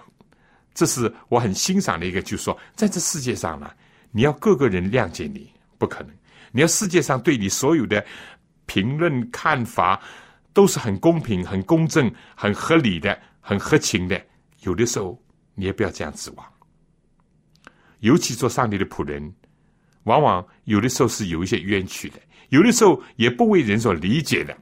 [0.74, 3.70] 这是我很欣赏的一个，就是说，在这世界上呢，
[4.12, 6.16] 你要各个人谅解你不可能，
[6.52, 8.06] 你要世界上对你所有的。
[8.66, 10.02] 评论看法
[10.54, 14.22] 都是很公平、很公正、很合理的、很合情的。
[14.62, 15.22] 有的时候
[15.56, 16.46] 你也不要这样指望。
[18.00, 19.34] 尤其做上帝的仆人，
[20.04, 24.58] 往往有的时候是有一些冤屈的，有的时候也不为人所理解的。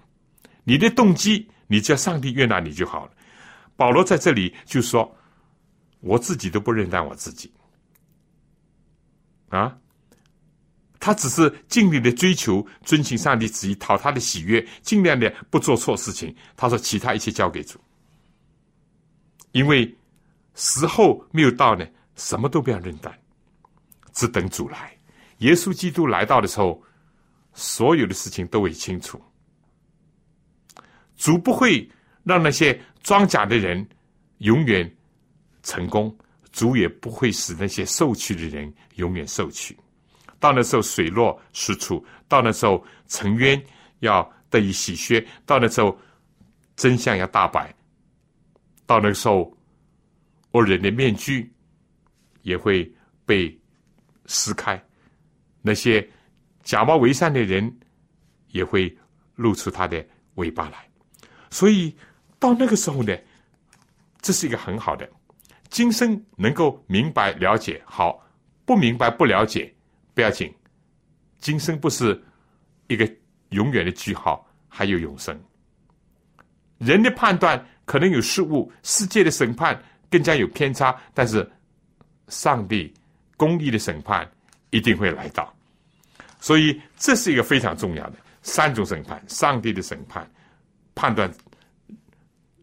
[0.64, 3.12] 你的动机，你叫上帝悦纳你就好了。
[3.76, 5.16] 保罗在这里就说
[6.02, 7.52] ：“我自己都不认得我自己。”
[9.50, 9.78] 啊。
[11.02, 16.34] 他只是尽力的追求遵行上帝旨意，讨他的喜悦，尽量的不做错事情。
[16.56, 17.80] 他说：“其他一切交给主，
[19.52, 19.98] 因为
[20.54, 21.84] 时候没有到呢，
[22.16, 23.12] 什么都不要认担，
[24.14, 24.96] 只等主来。
[25.40, 26.80] 耶稣基督来到的时候，
[27.56, 29.20] 所有的事情都会清楚。
[31.18, 31.90] 主不会
[32.24, 33.84] 让那些装假的人
[34.38, 34.96] 永远
[35.64, 36.16] 成功，
[36.52, 39.76] 主也不会使那些受屈的人永远受屈。”
[40.42, 43.64] 到那时候水落石出，到那时候沉冤
[44.00, 45.96] 要得以洗削，到那时候
[46.76, 47.74] 真相要大白，
[48.88, 49.56] 到那个时候
[50.54, 51.54] 恶人的面具
[52.42, 52.92] 也会
[53.24, 53.56] 被
[54.26, 54.84] 撕开，
[55.62, 56.06] 那些
[56.64, 57.72] 假冒为善的人
[58.48, 58.98] 也会
[59.36, 60.04] 露出他的
[60.36, 60.90] 尾巴来。
[61.52, 61.96] 所以
[62.40, 63.16] 到那个时候呢，
[64.22, 65.08] 这是一个很好的，
[65.70, 68.28] 今生能够明白了解好，
[68.66, 69.72] 不明白不了解。
[70.14, 70.54] 不要紧，
[71.40, 72.22] 今生不是
[72.88, 73.10] 一个
[73.50, 75.40] 永远的句号，还有永生。
[76.78, 81.50] 人的判断可能有失误，世界的审判更加有偏差，但是
[82.28, 82.94] 上帝
[83.38, 84.30] 公义的审判
[84.72, 85.54] 一定会来到。
[86.40, 90.30] 所以这是一个非常重要的三种审判：上帝的审判、
[90.96, 91.32] 判断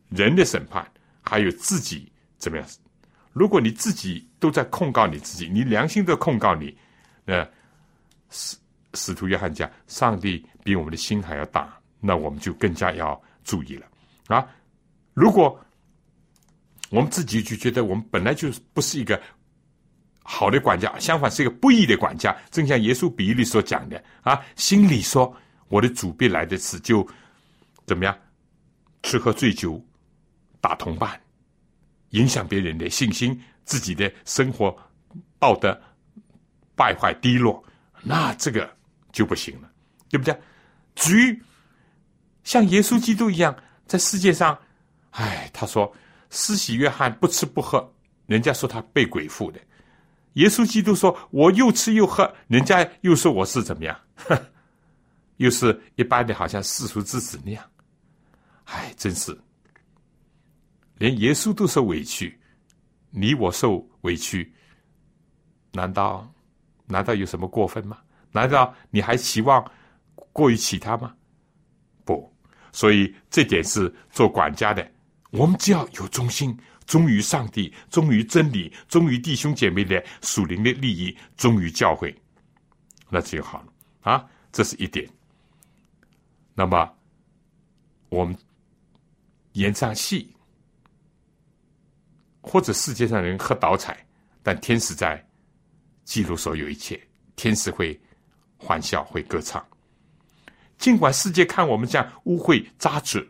[0.09, 0.87] 人的审判，
[1.23, 2.67] 还有自己怎么样。
[3.33, 6.77] 如果你自己都在控告你自己，你良心都控告你。
[7.31, 7.47] 那
[8.31, 8.57] 使
[8.95, 13.87] 使徒约翰讲，上帝比我们的心还要大，那我们就更加要注意了
[14.29, 14.49] 啊！
[15.13, 15.61] 如果
[16.89, 19.21] 我们自己就觉得我们本来就不是一个
[20.23, 25.31] 好的管家，相反是一个不义的管家，正像耶稣比喻所讲的啊，心里说
[25.69, 27.07] 我的主必来的时就
[27.85, 28.19] 怎么样，
[29.03, 29.79] 吃喝醉酒，
[30.63, 31.21] 打同伴，
[32.13, 34.75] 影响别人的信心，自己的生活
[35.39, 35.79] 道德。
[36.79, 37.63] 败坏低落，
[38.03, 38.73] 那这个
[39.11, 39.69] 就不行了，
[40.09, 40.41] 对不对？
[40.95, 41.43] 至于
[42.45, 43.55] 像耶稣基督一样，
[43.87, 44.57] 在世界上，
[45.11, 45.93] 哎，他说
[46.31, 47.93] 施洗约翰不吃不喝，
[48.27, 49.61] 人家说他被鬼附的；
[50.35, 54.01] 耶稣基督说我又吃又喝，人家又说我是怎么样，
[55.39, 57.65] 又是一般的，好像世俗之子那样。
[58.65, 59.37] 哎，真是，
[60.99, 62.39] 连耶稣都受委屈，
[63.11, 64.53] 你我受委屈，
[65.73, 66.31] 难道？
[66.89, 67.99] 难道有什么过分吗？
[68.33, 69.65] 难道你还期望
[70.33, 71.15] 过于其他吗？
[72.05, 72.31] 不，
[72.73, 74.91] 所以这点是做管家的，
[75.31, 76.55] 我们只要有忠心，
[76.87, 82.15] 忠于上帝，忠于真理，忠于弟兄姐妹的属灵的利益，忠于教会，
[83.09, 84.27] 那就好了啊！
[84.53, 85.09] 这是一点。
[86.55, 86.91] 那么
[88.09, 88.37] 我们
[89.53, 90.35] 演场戏，
[92.41, 94.07] 或者世界上人喝倒彩，
[94.43, 95.23] 但天使在。
[96.09, 96.99] 记录所有一切，
[97.37, 98.01] 天使会
[98.57, 99.63] 欢笑，会歌唱。
[100.79, 103.23] 尽管世界看我们这样污秽、渣滓、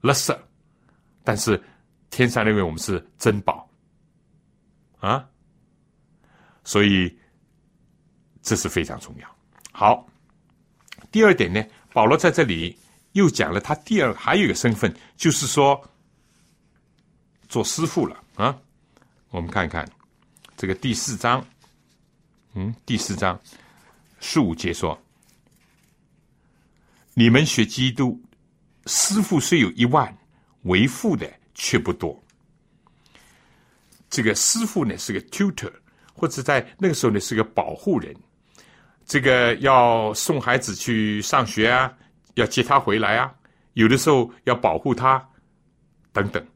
[0.00, 0.34] 垃圾，
[1.22, 1.62] 但是
[2.08, 3.68] 天上认为我们是珍宝
[4.98, 5.28] 啊！
[6.64, 7.14] 所以
[8.40, 9.36] 这是非常重要。
[9.70, 10.08] 好，
[11.12, 11.62] 第二点呢，
[11.92, 12.74] 保罗在这里
[13.12, 15.78] 又讲了他第二还有一个身份，就是说
[17.46, 18.58] 做师傅了啊。
[19.28, 19.86] 我们看看
[20.56, 21.46] 这个第四章。
[22.56, 23.38] 嗯，第四章
[24.20, 24.96] 十五节说
[27.12, 28.20] ：“你们学基督，
[28.86, 30.16] 师傅虽有一万，
[30.62, 32.16] 为父的却不多。
[34.08, 35.72] 这个师傅呢是个 tutor，
[36.12, 38.14] 或者在那个时候呢是个保护人。
[39.04, 41.92] 这个要送孩子去上学啊，
[42.34, 43.34] 要接他回来啊，
[43.72, 45.28] 有的时候要保护他，
[46.12, 46.46] 等等。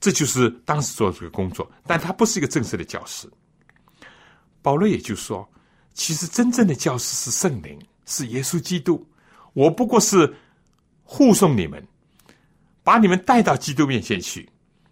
[0.00, 3.30] 这就是当时做的这个工作，但他不是一个正式的教师。
[4.68, 5.50] 保罗也就说，
[5.94, 9.02] 其实真正的教师是圣灵，是耶稣基督。
[9.54, 10.36] 我不过是
[11.04, 11.82] 护送你们，
[12.84, 14.46] 把你们带到基督面前去，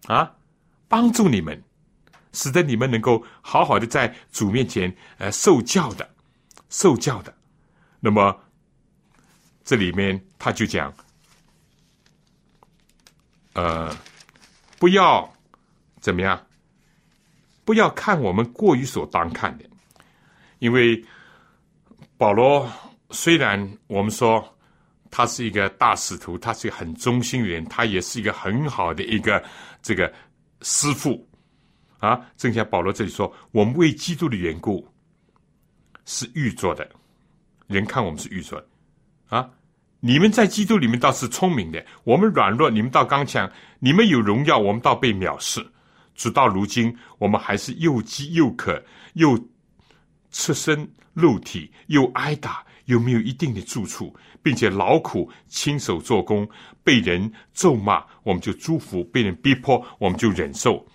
[0.07, 0.35] 啊，
[0.87, 1.63] 帮助你们，
[2.33, 6.09] 使得你们能够好好的在主面前呃受教的，
[6.69, 7.31] 受教的。
[7.99, 8.35] 那么
[9.63, 10.91] 这里面他就讲，
[13.53, 13.95] 呃。
[14.79, 15.31] 不要
[15.99, 16.46] 怎么样？
[17.67, 19.65] 不要看我们过于所当看的，
[20.59, 21.03] 因为
[22.15, 22.65] 保罗
[23.09, 24.41] 虽然我们说
[25.11, 29.43] 他是一个大使徒，他是一个很忠心的人，他也是一个很好的一个
[29.81, 30.09] 这个
[30.61, 31.27] 师傅
[31.99, 32.25] 啊。
[32.37, 34.87] 正像保罗这里说，我们为基督的缘故
[36.05, 36.89] 是预做的，
[37.67, 38.67] 人看我们是预做的
[39.27, 39.49] 啊。
[39.99, 43.45] 你们在基督里面倒是聪明的，我们软弱，你们倒刚强；
[43.79, 45.59] 你们有荣耀，我们倒被藐视。
[46.17, 49.39] 直到如今，我们还是又饥又渴，又
[50.31, 54.13] 赤身露体，又挨打，又没有一定的住处，
[54.43, 56.45] 并且劳苦亲手做工，
[56.83, 60.85] 被人咒骂，我们就祝福；被人逼迫，我们就忍受；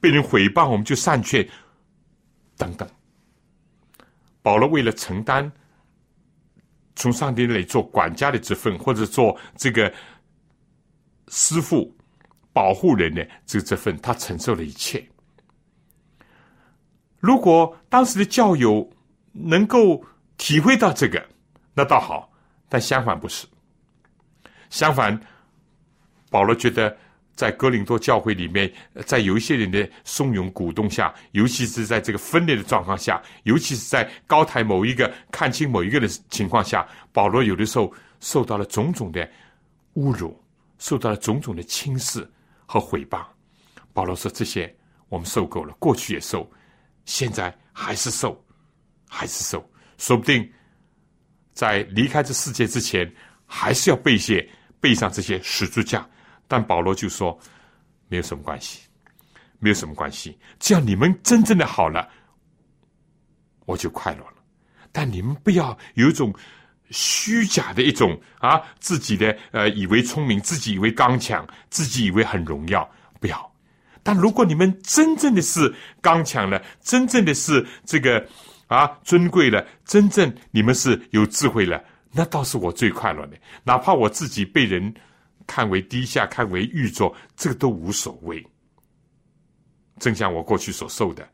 [0.00, 1.48] 被人诽谤，我们就善劝，
[2.58, 2.86] 等等。
[4.42, 5.50] 保罗为了承担。
[6.94, 9.90] 从上帝那里做管家的这份，或者做这个
[11.28, 11.90] 师傅、
[12.52, 15.04] 保护人的这这份，他承受了一切。
[17.18, 18.88] 如果当时的教友
[19.32, 20.04] 能够
[20.36, 21.24] 体会到这个，
[21.74, 22.28] 那倒好；
[22.68, 23.46] 但相反不是。
[24.70, 25.20] 相反，
[26.30, 26.96] 保罗觉得。
[27.34, 28.70] 在哥林多教会里面，
[29.06, 37.90] 在有一些人的怂恿鼓动下，尤其是在这个分裂的状况下，尤其是在高抬某一个、看清某一个的情况下，保罗有的时候
[38.20, 39.26] 受到了种种的
[39.94, 40.38] 侮辱，
[40.78, 42.30] 受到了种种的轻视
[42.72, 43.22] 和毁谤。
[43.92, 44.74] 保罗说：“这些
[45.10, 46.50] 我们受够了，过去也受，
[47.04, 48.42] 现在还是受，
[49.06, 49.62] 还是受。
[49.98, 50.50] 说不定
[51.52, 53.14] 在离开这世界之前，
[53.44, 54.48] 还是要背些
[54.80, 56.08] 背上这些十字架。”
[56.48, 57.38] 但保罗就说
[58.08, 58.80] ：“没有什么关系，
[59.58, 60.38] 没有什么关系。
[60.58, 62.08] 只要你们真正的好了，
[63.66, 64.36] 我就快乐了。
[64.90, 66.34] 但你们不要有一种
[66.92, 72.88] 虚假的一种啊，自己的呃，以为聪明，自己以为刚强，自己以为很荣耀，
[73.18, 73.52] 不要。
[74.02, 78.24] 但如果你们真正的是刚强了，真正的是这个
[78.68, 81.82] 啊尊贵了，真正你们是有智慧了，
[82.12, 83.36] 那倒是我最快乐的。
[83.64, 84.94] 哪怕我自己被人。”
[85.44, 88.42] 看为低下，看为玉作，这个都无所谓。
[89.98, 91.28] 正像我过去所受的，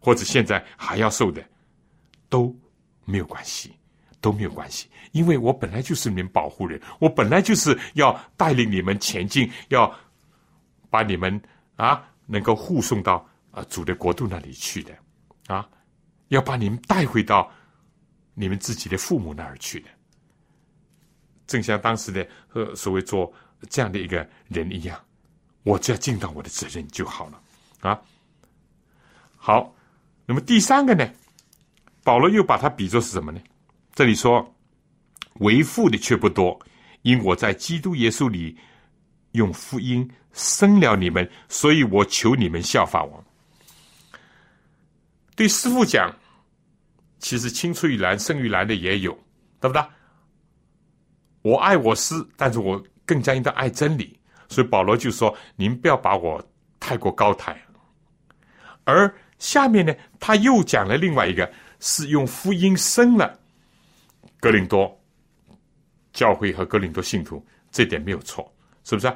[0.00, 1.44] 或者现在还要受的，
[2.30, 2.58] 都
[3.04, 3.70] 没有关系，
[4.20, 4.88] 都没有关系。
[5.12, 9.92] 因为我本来就是你们保护人，我本来就是要带领你们前进，要
[10.88, 11.40] 把你们
[11.76, 14.94] 啊能够护送到啊主的国度那里去的，
[15.46, 15.68] 啊，
[16.28, 17.50] 要把你们带回到
[18.34, 19.88] 你们自己的父母那儿去的。
[21.46, 23.32] 正像当时的呃所谓做。
[23.68, 24.98] 这样的一个人一样，
[25.64, 27.42] 我只要尽到我的责任就好了
[27.80, 28.00] 啊。
[29.36, 29.74] 好，
[30.24, 31.06] 那么第三个呢？
[32.02, 33.40] 保罗又把它比作是什么呢？
[34.00, 34.54] 这里说
[35.40, 36.58] 为父的却不多，
[37.02, 38.56] 因我在基督耶稣里
[39.32, 43.22] 用福音生了你们，所以我求你们效法我。
[45.36, 46.10] 对师傅讲，
[47.18, 49.12] 其实青出于蓝胜于蓝的也有，
[49.60, 49.84] 对不对？
[51.42, 52.82] 我爱我师，但是我。
[53.04, 56.42] 更加应当爱真理，所以保罗就说：“您不要把我
[56.78, 57.60] 太过高抬。”
[58.84, 63.39] 而下面呢，他又讲了另外一个，是用福音生了
[64.40, 64.98] 格林多
[66.12, 69.12] 教会和格林多信徒，这点没有错，是不是？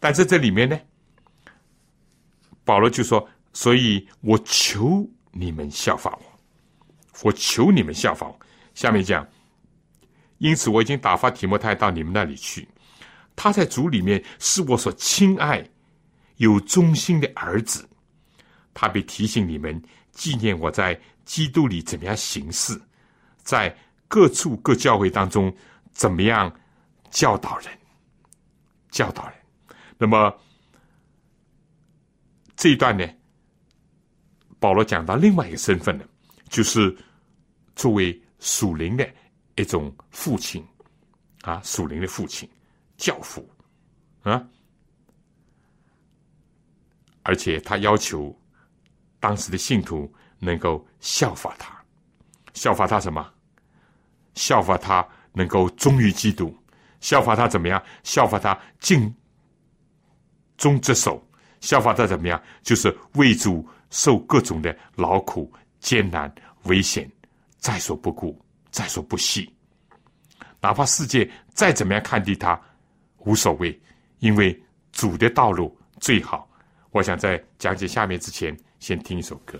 [0.00, 0.78] 但在这里面呢，
[2.64, 6.40] 保罗就说：“所以我求你们效法我，
[7.24, 9.26] 我求你们效仿我。”下面讲。
[10.38, 12.66] 因此，我已经打发提摩太到你们那里去。
[13.36, 15.64] 他在主里面是我所亲爱、
[16.38, 17.88] 有忠心的儿子。
[18.74, 19.80] 他被提醒你们
[20.10, 22.80] 纪念我在基督里怎么样行事，
[23.42, 23.76] 在
[24.08, 25.54] 各处各教会当中
[25.92, 26.52] 怎么样
[27.10, 27.66] 教导人、
[28.90, 29.34] 教导人。
[29.98, 30.34] 那么
[32.56, 33.06] 这一段呢，
[34.58, 36.04] 保罗讲到另外一个身份呢，
[36.48, 36.96] 就是
[37.74, 39.08] 作为属灵的。
[39.56, 40.66] 一种父亲
[41.42, 42.48] 啊，属灵的父亲、
[42.96, 43.46] 教父
[44.22, 44.42] 啊，
[47.22, 48.34] 而且他要求
[49.20, 51.84] 当时的信徒能够效法他，
[52.54, 53.31] 效法他什么？
[54.34, 56.54] 效法他能够忠于基督，
[57.00, 57.82] 效法他怎么样？
[58.02, 59.12] 效法他尽
[60.56, 61.22] 忠职守，
[61.60, 62.40] 效法他怎么样？
[62.62, 66.32] 就是为主受各种的劳苦、艰难、
[66.64, 67.10] 危险，
[67.58, 68.38] 在所不顾，
[68.70, 69.52] 在所不惜。
[70.60, 72.60] 哪怕世界再怎么样看低他，
[73.18, 73.78] 无所谓，
[74.20, 74.58] 因为
[74.92, 76.48] 主的道路最好。
[76.90, 79.58] 我想在讲解下面之前，先听一首歌。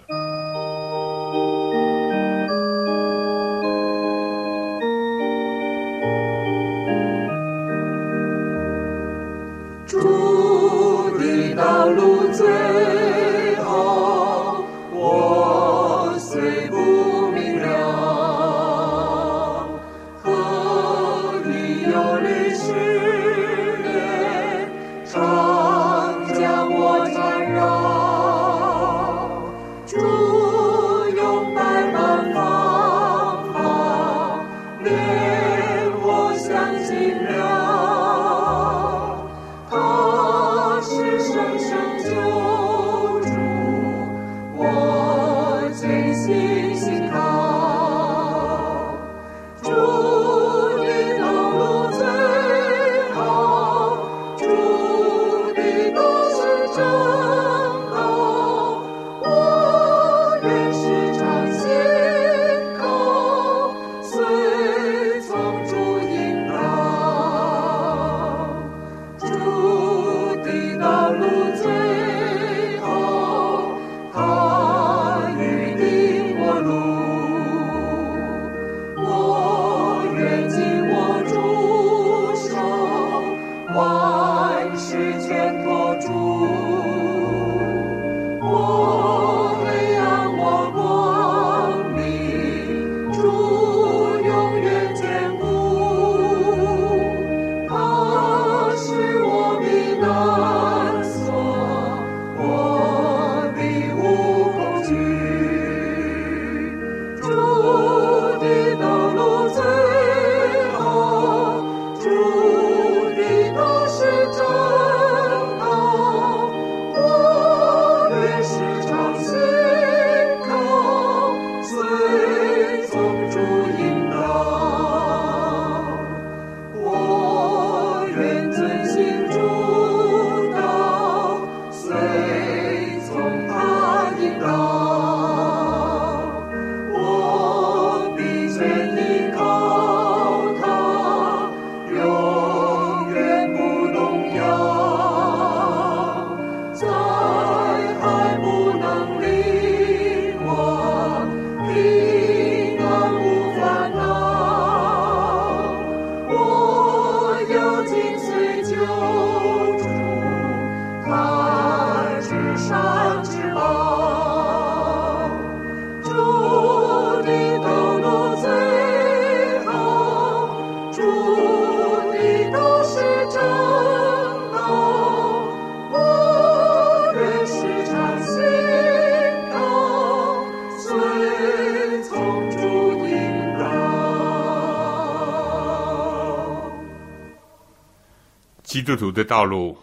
[188.83, 189.79] 基督徒的道路，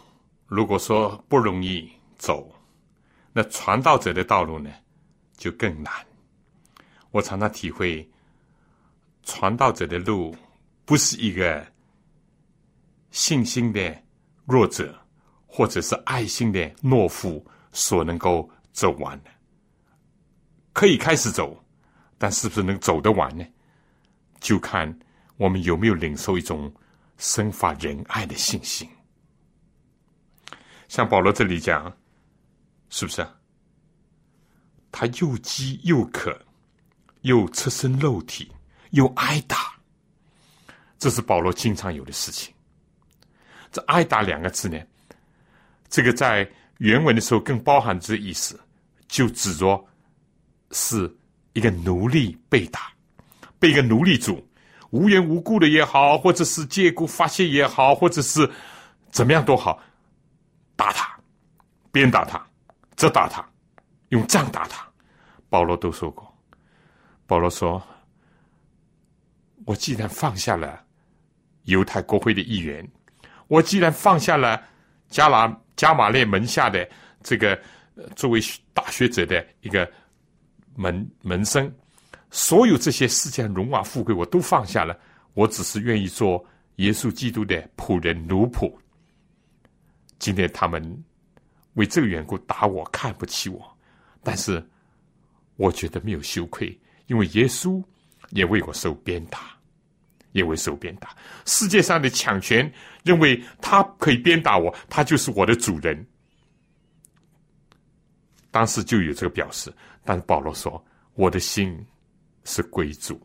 [0.45, 2.53] 如果说不容易走，
[3.31, 4.69] 那传道者的道路呢，
[5.37, 5.93] 就更难。
[7.11, 8.05] 我常常体会，
[9.23, 10.35] 传道者的路
[10.83, 11.65] 不是一个
[13.09, 14.03] 信心的
[14.43, 14.93] 弱者，
[15.47, 17.41] 或者是爱心的懦夫
[17.71, 19.31] 所能够走完的。
[20.73, 21.57] 可以开始走，
[22.17, 23.45] 但是不是能走得完呢？
[24.41, 24.93] 就看
[25.37, 26.69] 我们有没有领受一种
[27.19, 28.89] 生发仁爱的信心。
[30.87, 31.95] 像保罗这里讲，
[32.89, 33.25] 是不是？
[34.91, 36.35] 他又饥又渴，
[37.21, 38.51] 又赤身肉体，
[38.89, 39.79] 又挨打，
[40.97, 42.51] 这是保罗经常有的事情。
[43.71, 44.81] 这“挨打”两个字呢，
[45.89, 46.49] 这个在
[46.79, 48.59] 原文的时候更包含这意思，
[49.07, 49.87] 就指着
[50.71, 51.15] 是
[51.53, 52.91] 一个奴隶被打，
[53.59, 54.43] 被一个奴隶主
[54.91, 58.49] 无缘无故的也好，或者是借故发泄也好，或者是
[59.11, 59.81] 怎么样都好，
[60.75, 61.19] 打他，
[61.91, 62.43] 鞭打他，
[62.95, 63.47] 责打他，
[64.09, 64.87] 用杖打他。
[65.49, 66.31] 保罗都说过，
[67.25, 67.81] 保罗说
[69.65, 70.79] ：“我既然放下了
[71.63, 72.87] 犹太国会的议员。
[73.47, 74.61] 我既然放下了
[75.07, 76.87] 加拉加马列门下的
[77.23, 77.59] 这个
[78.15, 78.39] 作为
[78.75, 79.91] 大学者的一个
[80.75, 81.71] 门门生，
[82.31, 84.97] 所有这些世间荣华富贵我都放下了，
[85.33, 88.71] 我只是愿意做耶稣基督的仆人奴仆。
[90.19, 91.03] 今天他们
[91.73, 93.77] 为这个缘故打我，看不起我，
[94.21, 94.63] 但是
[95.55, 96.77] 我觉得没有羞愧，
[97.07, 97.83] 因为耶稣
[98.29, 99.57] 也为我受鞭打，
[100.33, 101.15] 也为受鞭打。
[101.45, 102.71] 世界上的强权
[103.03, 106.05] 认为他可以鞭打我，他就是我的主人。
[108.51, 109.73] 当时就有这个表示，
[110.03, 110.83] 但是保罗说
[111.15, 111.85] ：“我的心
[112.49, 113.21] 是归主，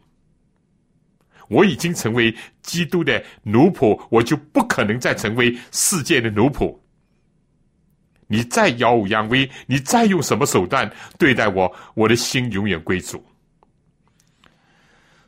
[1.49, 6.79] 我已经成为基督的奴仆，我就不可能再成为世界的奴仆。”
[8.27, 13.25] 你再耀武扬威，你再用什么手段对待我，我的心永远归主。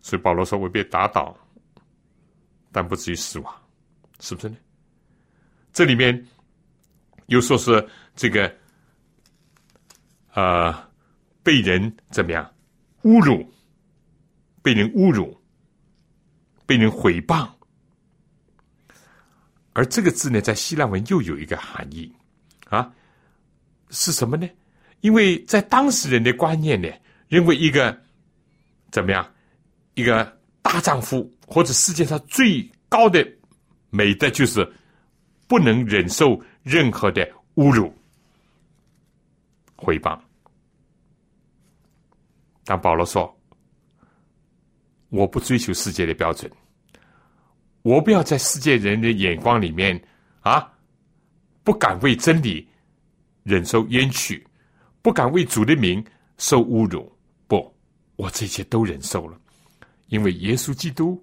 [0.00, 1.36] 所以保罗说：“我被打倒，
[2.72, 3.54] 但不至于死亡，
[4.20, 4.56] 是不是呢？”
[5.72, 6.26] 这里面
[7.26, 8.52] 又说是这个，
[10.32, 10.74] 呃，
[11.42, 12.50] 被人怎么样
[13.02, 13.46] 侮辱，
[14.66, 15.40] 被人侮辱，
[16.66, 17.48] 被人毁谤，
[19.74, 22.12] 而这个字呢，在希腊文又有一个含义。
[22.68, 22.92] 啊，
[23.90, 24.50] 是什么呢？
[25.02, 26.88] 因为在当时人的观念呢，
[27.28, 27.96] 认为一个
[28.90, 29.34] 怎么样，
[29.94, 33.24] 一个大丈夫或者世界上最高的
[33.90, 34.68] 美德，就是
[35.46, 37.96] 不能忍受任何的侮辱、
[39.76, 40.18] 诽谤。
[42.64, 43.32] 但保罗说
[45.08, 46.50] ：“我不追求世界的标准，
[47.82, 50.00] 我不要在世界人的眼光里面
[50.40, 50.72] 啊。”
[51.66, 52.64] 不敢为真理
[53.42, 54.46] 忍受冤屈，
[55.02, 56.04] 不敢为主的名
[56.38, 57.12] 受侮辱。
[57.48, 57.74] 不，
[58.14, 59.36] 我这些都忍受了，
[60.06, 61.20] 因为耶稣基督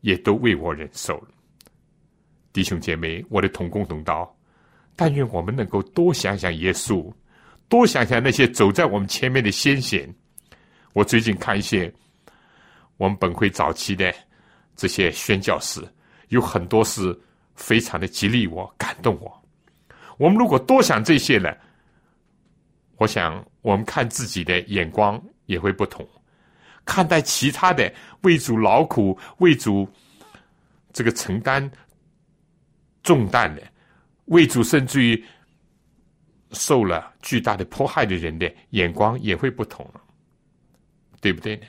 [0.00, 1.28] 也都为我忍受了。
[2.50, 4.34] 弟兄姐妹，我的同工同道，
[4.96, 7.12] 但愿我们能够多想想耶稣，
[7.68, 10.10] 多想想那些走在我们前面的先贤。
[10.94, 11.92] 我最近看一些
[13.02, 14.14] 我们本会早期的
[14.76, 15.84] 这些宣教士，
[16.28, 17.20] 有很多是
[17.56, 19.42] 非常的激励我、感动我。
[20.18, 21.52] 我们如果多想这些呢，
[22.98, 26.08] 我想我们看自己的眼光也会不同，
[26.84, 29.84] 看待其他的为主劳苦、为主
[30.92, 31.68] 这个承担
[33.02, 33.62] 重担的、
[34.26, 35.24] 为主甚至于
[36.52, 39.84] 受了巨大的迫害的人的眼光也会不同，
[41.20, 41.66] 对不对呢？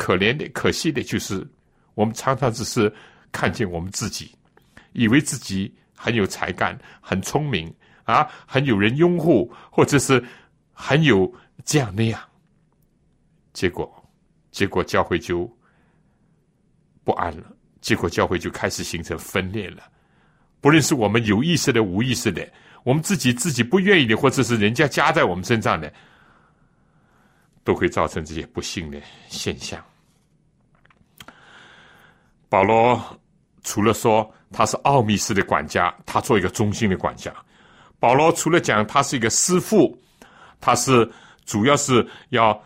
[0.00, 1.46] 可怜的、可惜的，就是
[1.94, 2.90] 我们常常只是
[3.30, 4.34] 看见我们自己，
[4.94, 5.70] 以为自己。
[6.02, 7.70] 很有才干，很聪明
[8.04, 10.24] 啊，很有人拥护，或者是
[10.72, 11.30] 很有
[11.62, 12.18] 这样那样。
[13.52, 14.10] 结果，
[14.50, 15.46] 结果教会就
[17.04, 19.82] 不安了，结果教会就开始形成分裂了。
[20.62, 22.50] 不论是我们有意识的、无意识的，
[22.82, 25.92] 我们自己自己不愿意的，或者是人家加在我们身上的，
[27.62, 28.98] 都会造成这些不幸的
[29.28, 29.84] 现象。
[32.50, 33.02] 保罗
[33.62, 34.30] 除了说。
[34.52, 37.32] 他是奥秘式的管家，他做一个中心的管家。
[38.00, 39.96] 保罗除了讲他是一个师傅，
[40.60, 41.08] 他是
[41.44, 42.60] 主要是要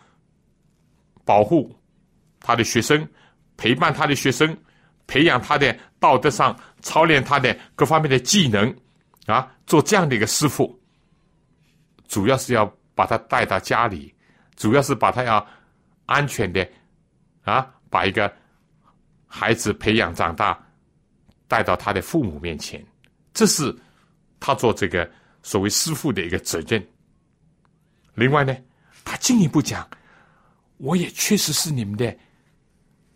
[1.27, 1.79] 保护
[2.41, 3.07] 他的学生，
[3.59, 4.57] 陪伴他的学生，
[5.07, 8.75] 培养他的道德上，操练他的各方面的技能
[9.27, 10.75] 啊，做这样的一个师傅。
[12.09, 12.65] 主要是要
[12.95, 14.15] 把他带到家里，
[14.57, 15.47] 主要是把他要
[16.07, 16.67] 安全的
[17.43, 18.35] 啊，把一个
[19.35, 20.59] 孩子培养长大。
[21.47, 22.85] 带到他的父母面前，
[23.35, 23.73] 这是
[24.41, 25.09] 他做这个
[25.43, 26.85] 所谓师傅的一个责任。
[28.15, 28.57] 另外呢，
[29.05, 29.89] 他进一步讲，
[30.79, 32.17] 我也确实是你们的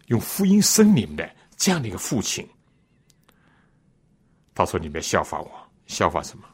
[0.07, 2.47] 用福音生你们的这样的一个父亲。
[4.55, 5.51] 他说：“你们效法我，
[5.87, 6.45] 效法什么？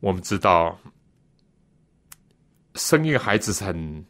[0.00, 0.76] 我们知道，
[2.76, 4.04] 生一个孩子是很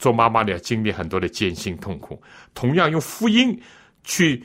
[0.00, 2.20] 做妈妈的要经历很多的艰辛痛苦，
[2.54, 3.56] 同样用福音
[4.02, 4.44] 去。”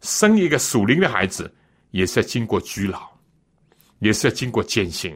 [0.00, 1.52] 生一个属灵的孩子，
[1.90, 3.00] 也是要经过拘牢，
[3.98, 5.12] 也是要经过艰辛，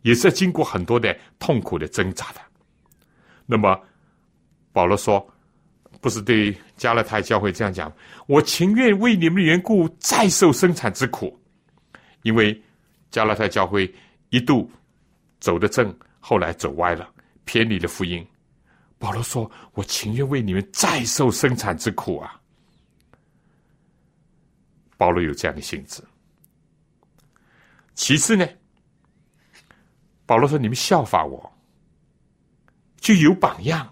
[0.00, 2.40] 也是要经过很多的痛苦的挣扎的。
[3.44, 3.78] 那么，
[4.72, 5.30] 保罗说，
[6.00, 7.92] 不是对加勒泰教会这样讲
[8.26, 11.38] ：“我情愿为你们的缘故再受生产之苦。”
[12.24, 12.58] 因为
[13.10, 13.94] 加勒泰教会
[14.30, 14.72] 一度
[15.40, 17.06] 走得正，后来走歪了，
[17.44, 18.26] 偏离了福音。
[19.00, 22.38] 保罗说：“我情愿为你们再受生产之苦啊！”
[24.98, 26.04] 保罗有这样的性质。
[27.94, 28.46] 其次呢，
[30.26, 31.50] 保罗说：“你们效法我，
[32.98, 33.90] 就有榜样。”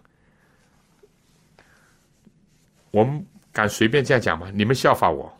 [2.92, 4.50] 我们敢随便这样讲吗？
[4.52, 5.34] 你们效法我，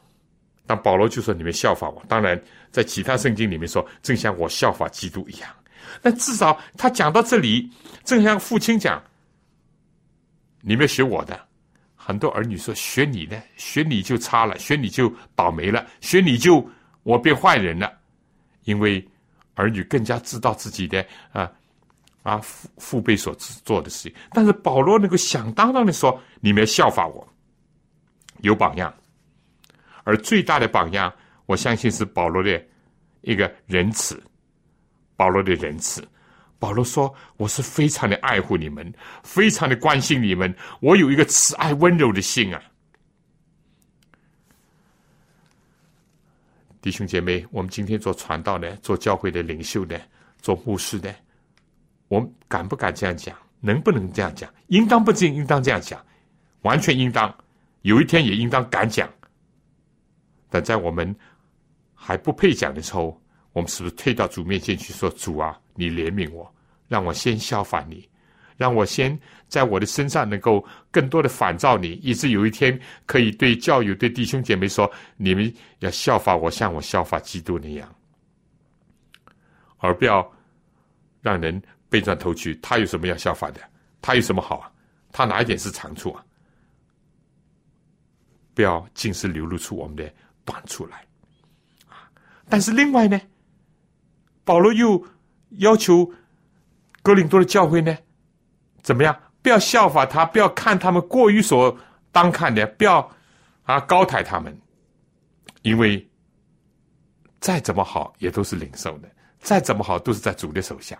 [0.66, 2.02] 但保罗就说你们效法我。
[2.08, 5.54] 当然，在其他圣经里面说，正像我效法基督一样。
[6.00, 7.70] 那至少他讲到这里，
[8.02, 9.02] 正像父亲讲，
[10.60, 11.46] 你们学我的。
[11.94, 16.66] 很多儿女说学你的，学你就差了，学你就倒霉了，学你就
[17.02, 17.92] 我变坏人了，
[18.64, 19.06] 因为
[19.54, 21.52] 儿女更加知道自己的啊
[22.22, 24.18] 啊父父辈所做的事情。
[24.30, 27.28] 但是保罗能够响当当的说，你们要效法我，
[28.40, 28.94] 有榜样。
[30.04, 31.12] 而最大的榜样，
[31.44, 32.64] 我相信是保罗的
[33.20, 34.18] 一个仁慈，
[35.14, 36.02] 保罗的仁慈。
[36.58, 38.92] 保罗说：“我是非常的爱护你们，
[39.22, 40.52] 非常的关心你们。
[40.80, 42.60] 我有一个慈爱温柔的心啊，
[46.80, 50.00] 弟兄姐妹，我们今天做传道的、做教会的领袖的、
[50.40, 51.14] 做牧师的，
[52.08, 53.36] 我们敢不敢这样讲？
[53.60, 54.52] 能不能这样讲？
[54.66, 56.04] 应当不应应当这样讲？
[56.62, 57.32] 完全应当，
[57.82, 59.08] 有一天也应当敢讲。
[60.50, 61.14] 但在我们
[61.94, 63.20] 还不配讲的时候。”
[63.54, 66.52] 我们是不是退到主面前去说：“主啊，你怜悯我，
[66.88, 68.08] 让我先效法你，
[68.56, 69.16] 让我先
[69.46, 77.94] 在我的身上能够更多的反照你，以致有一天可以对教友、对弟兄姐妹说：你们要效法我，像我效法基督那样，
[79.76, 80.28] 而不要
[81.22, 82.56] 让人背转头去。
[82.56, 83.60] 他有什么要效法的？
[84.02, 84.72] 他有什么好啊？
[85.12, 86.24] 他哪一点是长处啊？
[88.54, 90.12] 不要尽是流露出我们的
[90.44, 91.06] 短处来
[92.48, 93.20] 但是另外呢？”
[94.44, 95.06] 保罗又
[95.50, 96.12] 要求
[97.02, 97.96] 哥林多的教会呢，
[98.82, 99.18] 怎么样？
[99.40, 101.76] 不要效法他，不要看他们过于所
[102.12, 103.08] 当看的，不要
[103.62, 104.54] 啊高抬他们，
[105.62, 106.06] 因为
[107.40, 110.98] 再怎么好也都是领受的，再怎么好都是在主的手下，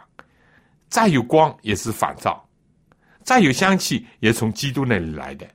[0.89, 2.49] 再有光也是反照，
[3.25, 5.47] 再有香气也从基督那里来的，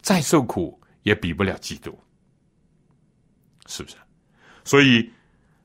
[0.00, 1.96] 再受苦也比不了基督，
[3.66, 3.96] 是不是？
[4.64, 5.08] 所以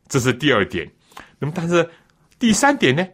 [0.08, 0.88] 这是第二点。
[1.40, 1.90] 那么，但是
[2.40, 3.06] 第三点呢，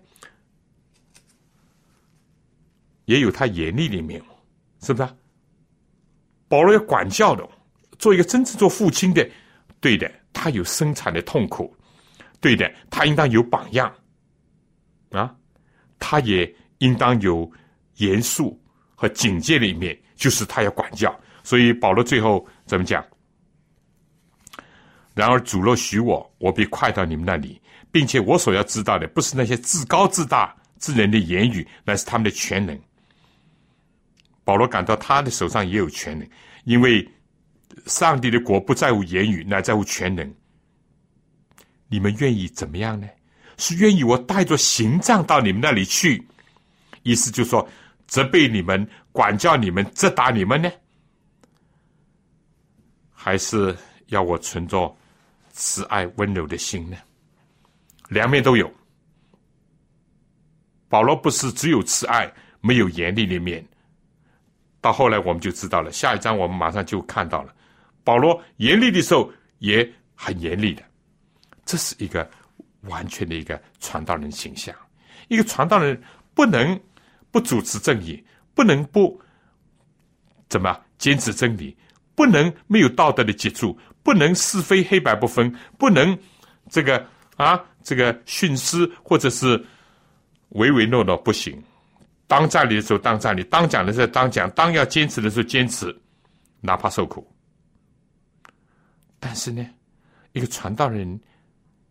[3.05, 4.21] 也有他严厉的一面，
[4.81, 5.09] 是不是？
[6.47, 7.43] 保罗要管教的，
[7.97, 9.27] 做一个真正做父亲的，
[9.79, 11.75] 对的，他有生产的痛苦，
[12.39, 13.91] 对的，他应当有榜样
[15.09, 15.35] 啊，
[15.97, 17.51] 他也应当有
[17.95, 18.61] 严肃
[18.93, 21.19] 和警戒的一面，就是他要管教。
[21.43, 23.03] 所以保罗最后怎么讲？
[25.15, 27.59] 然而主若许我，我必快到你们那里。
[27.95, 32.77] 并且我所要知道的，不是那些自高自大之人的言语，乃是他们的全能。
[34.43, 36.27] 保罗感到他的手上也有全能，
[36.65, 37.09] 因为
[37.85, 40.29] 上帝的国不在乎言语，乃在乎全能。
[41.87, 43.07] 你们愿意怎么样呢？
[43.57, 46.21] 是愿意我带着行杖到你们那里去，
[47.03, 47.65] 意思就是说
[48.07, 50.69] 责备你们、管教你们、责打你们呢？
[53.13, 53.73] 还是
[54.07, 54.93] 要我存着
[55.53, 56.97] 慈爱温柔的心呢？
[58.09, 58.71] 两面都有。
[60.87, 62.31] 保罗不是只有慈爱，
[62.61, 63.65] 没有严厉的面。
[64.79, 67.53] 到后来我们就知道了，下一章我们马上就看到了，
[68.03, 70.83] 保罗严厉的时候也很严厉的。
[71.65, 72.29] 这是一个
[72.81, 74.73] 完全的一个传道人形象。
[75.27, 75.99] 一个传道人
[76.35, 76.79] 不能
[77.31, 79.19] 不主持正义，不能不
[80.47, 81.75] 怎么坚持真理，
[82.13, 86.15] 不能没有道德的接触，不能是非黑白不分，不能
[86.69, 87.03] 这个
[87.35, 87.63] 啊。
[87.87, 89.63] 这个徇私或者是
[90.49, 91.63] 唯唯诺诺不行，
[92.25, 95.95] 当站立的时候当站立，当讲的时候当讲，当要坚持的时候坚持，
[96.61, 97.31] 哪怕受苦。
[99.19, 99.63] 但是呢，
[100.31, 101.21] 一个传道人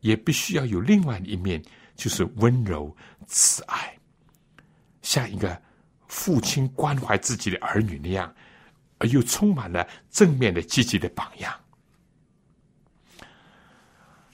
[0.01, 1.62] 也必须要有另外一面，
[1.95, 2.92] 就是温柔
[3.28, 3.97] 慈爱，
[5.01, 5.57] 像一个
[6.09, 8.34] 父亲关怀自己的儿女那样，
[8.99, 11.55] 而又充满了正面的积极的榜样。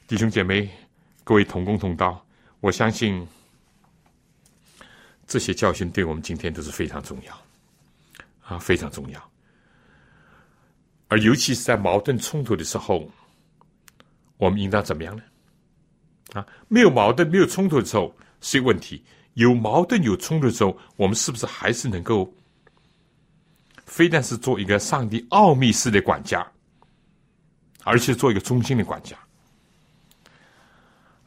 [0.07, 0.67] 弟兄姐妹。
[1.31, 2.27] 各位同工同道，
[2.59, 3.25] 我相信
[5.29, 7.41] 这些教训对我们今天都是非常重要，
[8.41, 9.31] 啊，非常重要。
[11.07, 13.09] 而尤其是在矛盾冲突的时候，
[14.39, 15.23] 我们应当怎么样呢？
[16.33, 19.01] 啊，没有矛盾、没有冲突的时候是问题；
[19.35, 22.35] 有矛盾、有冲突的时候，我们是不是还是能够，
[23.87, 26.45] 非但是做一个上帝奥秘式的管家，
[27.85, 29.17] 而且做一个忠心的管家？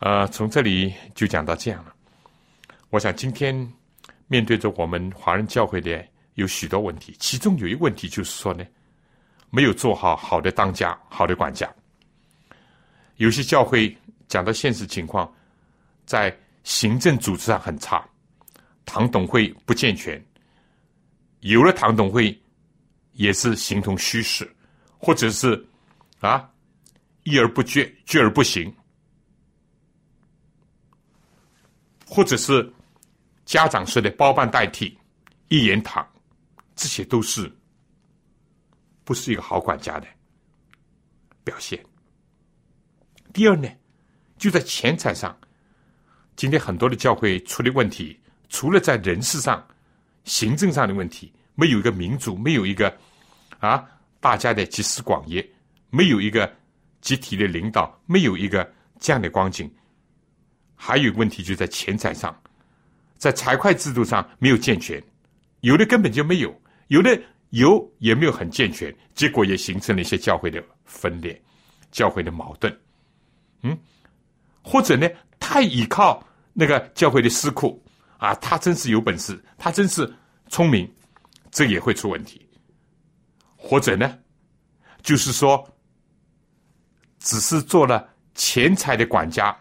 [0.04, 1.96] 呃，从这里就讲到这样了。
[2.90, 3.56] 我想今天
[4.28, 8.66] 面对着我们华人教会的有许多问题，其中有一个问题就是说呢，
[9.50, 11.74] 没有做好好的当家、好的管家。
[13.16, 13.98] 有些教会
[14.28, 15.34] 讲到现实情况，
[16.06, 18.06] 在行政组织上很差，
[18.84, 20.22] 堂董会不健全，
[21.40, 22.38] 有了堂董会
[23.14, 24.46] 也是形同虚设，
[24.98, 25.66] 或者是
[26.20, 26.46] 啊，
[27.24, 28.70] 议而不决，决而不行，
[32.08, 32.72] 或者是
[33.46, 34.98] 家长式的包办代替、
[35.48, 36.08] 一言堂，
[36.76, 37.52] 这些都是
[39.04, 40.08] 不是一个好管家的
[41.44, 41.84] 表现。
[43.34, 43.68] 第二呢，
[44.38, 45.38] 就在钱财上，
[46.36, 49.66] 今天很多的教会出的问题，除了在人事上、
[50.24, 52.96] 行政上的问题，没有一个民主，没有一个
[53.60, 53.84] 啊。
[54.20, 55.46] 大家的集思广益，
[55.90, 56.50] 没有一个
[57.02, 59.70] 集体的领导，没有一个这样的光景。
[60.86, 62.38] 还有个问题就在钱财上，
[63.18, 65.02] 在财会制度上没有健全，
[65.62, 66.54] 有的根本就没有，
[66.90, 67.18] 有的
[67.52, 71.42] 有也没有很健全，结果也形成了一些教会的分裂、
[71.90, 72.78] 教会的矛盾。
[73.62, 73.78] 嗯，
[74.62, 75.08] 或者呢，
[75.40, 76.22] 太依靠
[76.52, 77.82] 那个教会的司库
[78.18, 80.14] 啊，他真是有本事，他真是
[80.50, 80.86] 聪明，
[81.50, 82.46] 这也会出问题。
[83.56, 84.20] 或者呢，
[85.02, 85.66] 就是说，
[87.20, 88.06] 只是做了
[88.36, 89.58] 钱财的管家，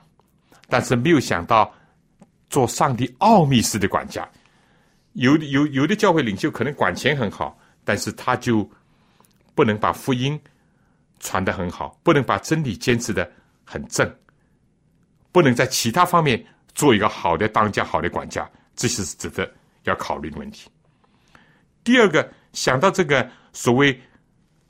[0.72, 1.70] 但是没有想到
[2.48, 4.26] 做上帝奥秘式的管家。
[5.12, 8.66] 有有有的教会领袖可能管钱很好，但是他就
[9.54, 10.40] 不能把福音
[11.20, 13.30] 传得很好，不能把真理坚持的
[13.64, 14.10] 很正，
[15.30, 16.42] 不能在其他方面
[16.74, 19.52] 做一个好的当家、好的管家，这些是值得
[19.82, 20.70] 要考虑的问题。
[21.84, 23.30] 第二个，想到这个。
[23.54, 24.00] 所谓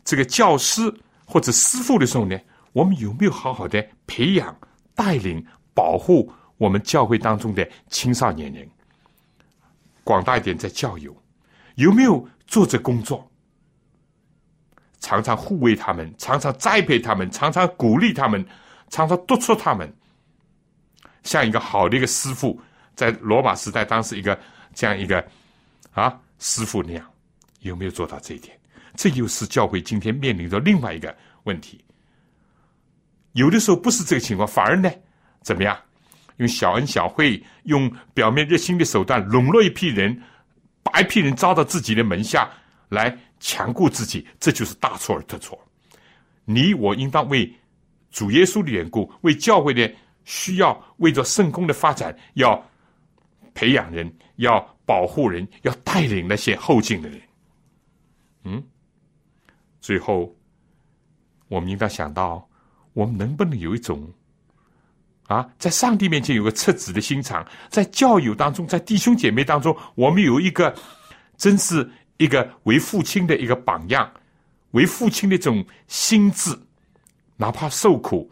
[0.03, 0.93] 这个教师
[1.25, 2.37] 或者师傅的时候呢，
[2.73, 4.53] 我们有没有好好的培养、
[4.93, 8.69] 带领、保护我们教会当中的青少年人？
[10.05, 11.17] 广大一点，在教友
[11.77, 13.29] 有没有做这工作？
[15.01, 18.45] 常常护卫他们，常常栽培他们，常常鼓励他们，
[18.89, 19.93] 常常督促他们，
[21.25, 22.61] 像一个好的一个师傅，
[22.95, 24.39] 在罗马时代当时一个
[24.75, 25.25] 这样一个
[25.93, 27.05] 啊师傅那样，
[27.61, 28.57] 有没有做到这一点？
[28.95, 31.15] 这又是教会今天面临着另外一个
[31.45, 31.85] 问题。
[33.33, 34.91] 有的时候不是这个情况，反而呢，
[35.43, 35.77] 怎么样？
[36.39, 40.19] 用小恩小惠，用表面热心的手段笼络一批人，
[40.83, 42.51] 把一批人招到自己的门下
[42.89, 45.59] 来强固自己，这就是大错而特错。
[46.45, 47.53] 你我应当为
[48.11, 49.93] 主耶稣的缘故，为教会的
[50.25, 52.61] 需要，为着圣公的发展，要
[53.55, 57.21] 培养人，要保护人，要带领那些后进的人。
[58.45, 58.63] 嗯。
[59.81, 60.35] 最后，
[61.49, 62.49] 我们应当想到，
[62.95, 64.13] 我们能不能有一种
[65.29, 70.75] 啊，在上帝面前有个赤子的心肠，在教友当中，在弟兄姐妹当中，我们有一个
[71.39, 74.13] 真是一个为父亲的一个榜样，
[74.73, 76.55] 为父亲的这种心智，
[77.37, 78.31] 哪怕受苦，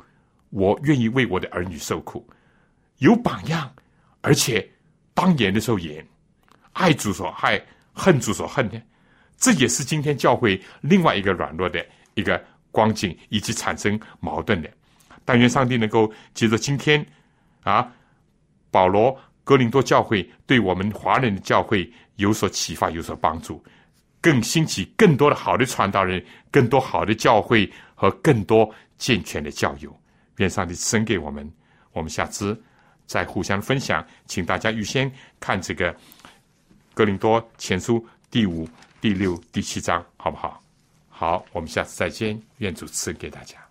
[0.51, 2.29] 我愿意为我的儿女受苦，
[2.99, 3.73] 有榜样，
[4.21, 4.69] 而且
[5.15, 6.07] 当言的时候言，
[6.73, 7.61] 爱主所爱，
[7.93, 8.81] 恨主所恨的。
[9.39, 11.83] 这也是今天教会另外一个软弱的
[12.15, 14.71] 一个光景，以及产生矛盾的。
[15.31, 17.07] 但愿上帝能够借着今天
[17.63, 17.89] 啊，
[18.69, 23.63] 保罗格林多教会对我们华人的教会有所启发，有所帮助，
[24.21, 26.21] 更兴起更多的好的传道人，
[26.51, 28.69] 更多好的教会和更多
[28.99, 29.97] 健全的教友。
[30.39, 31.49] 愿上帝赐给我们。
[31.93, 32.61] 我们下次
[33.07, 35.09] 再互相分享，请大家预先
[35.39, 35.95] 看这个
[36.93, 38.69] 格林多前书第五。
[39.01, 40.61] 第六、第七章，好不好？
[41.09, 42.43] 好，我们下次再见。
[42.59, 43.70] 愿主赐给大家。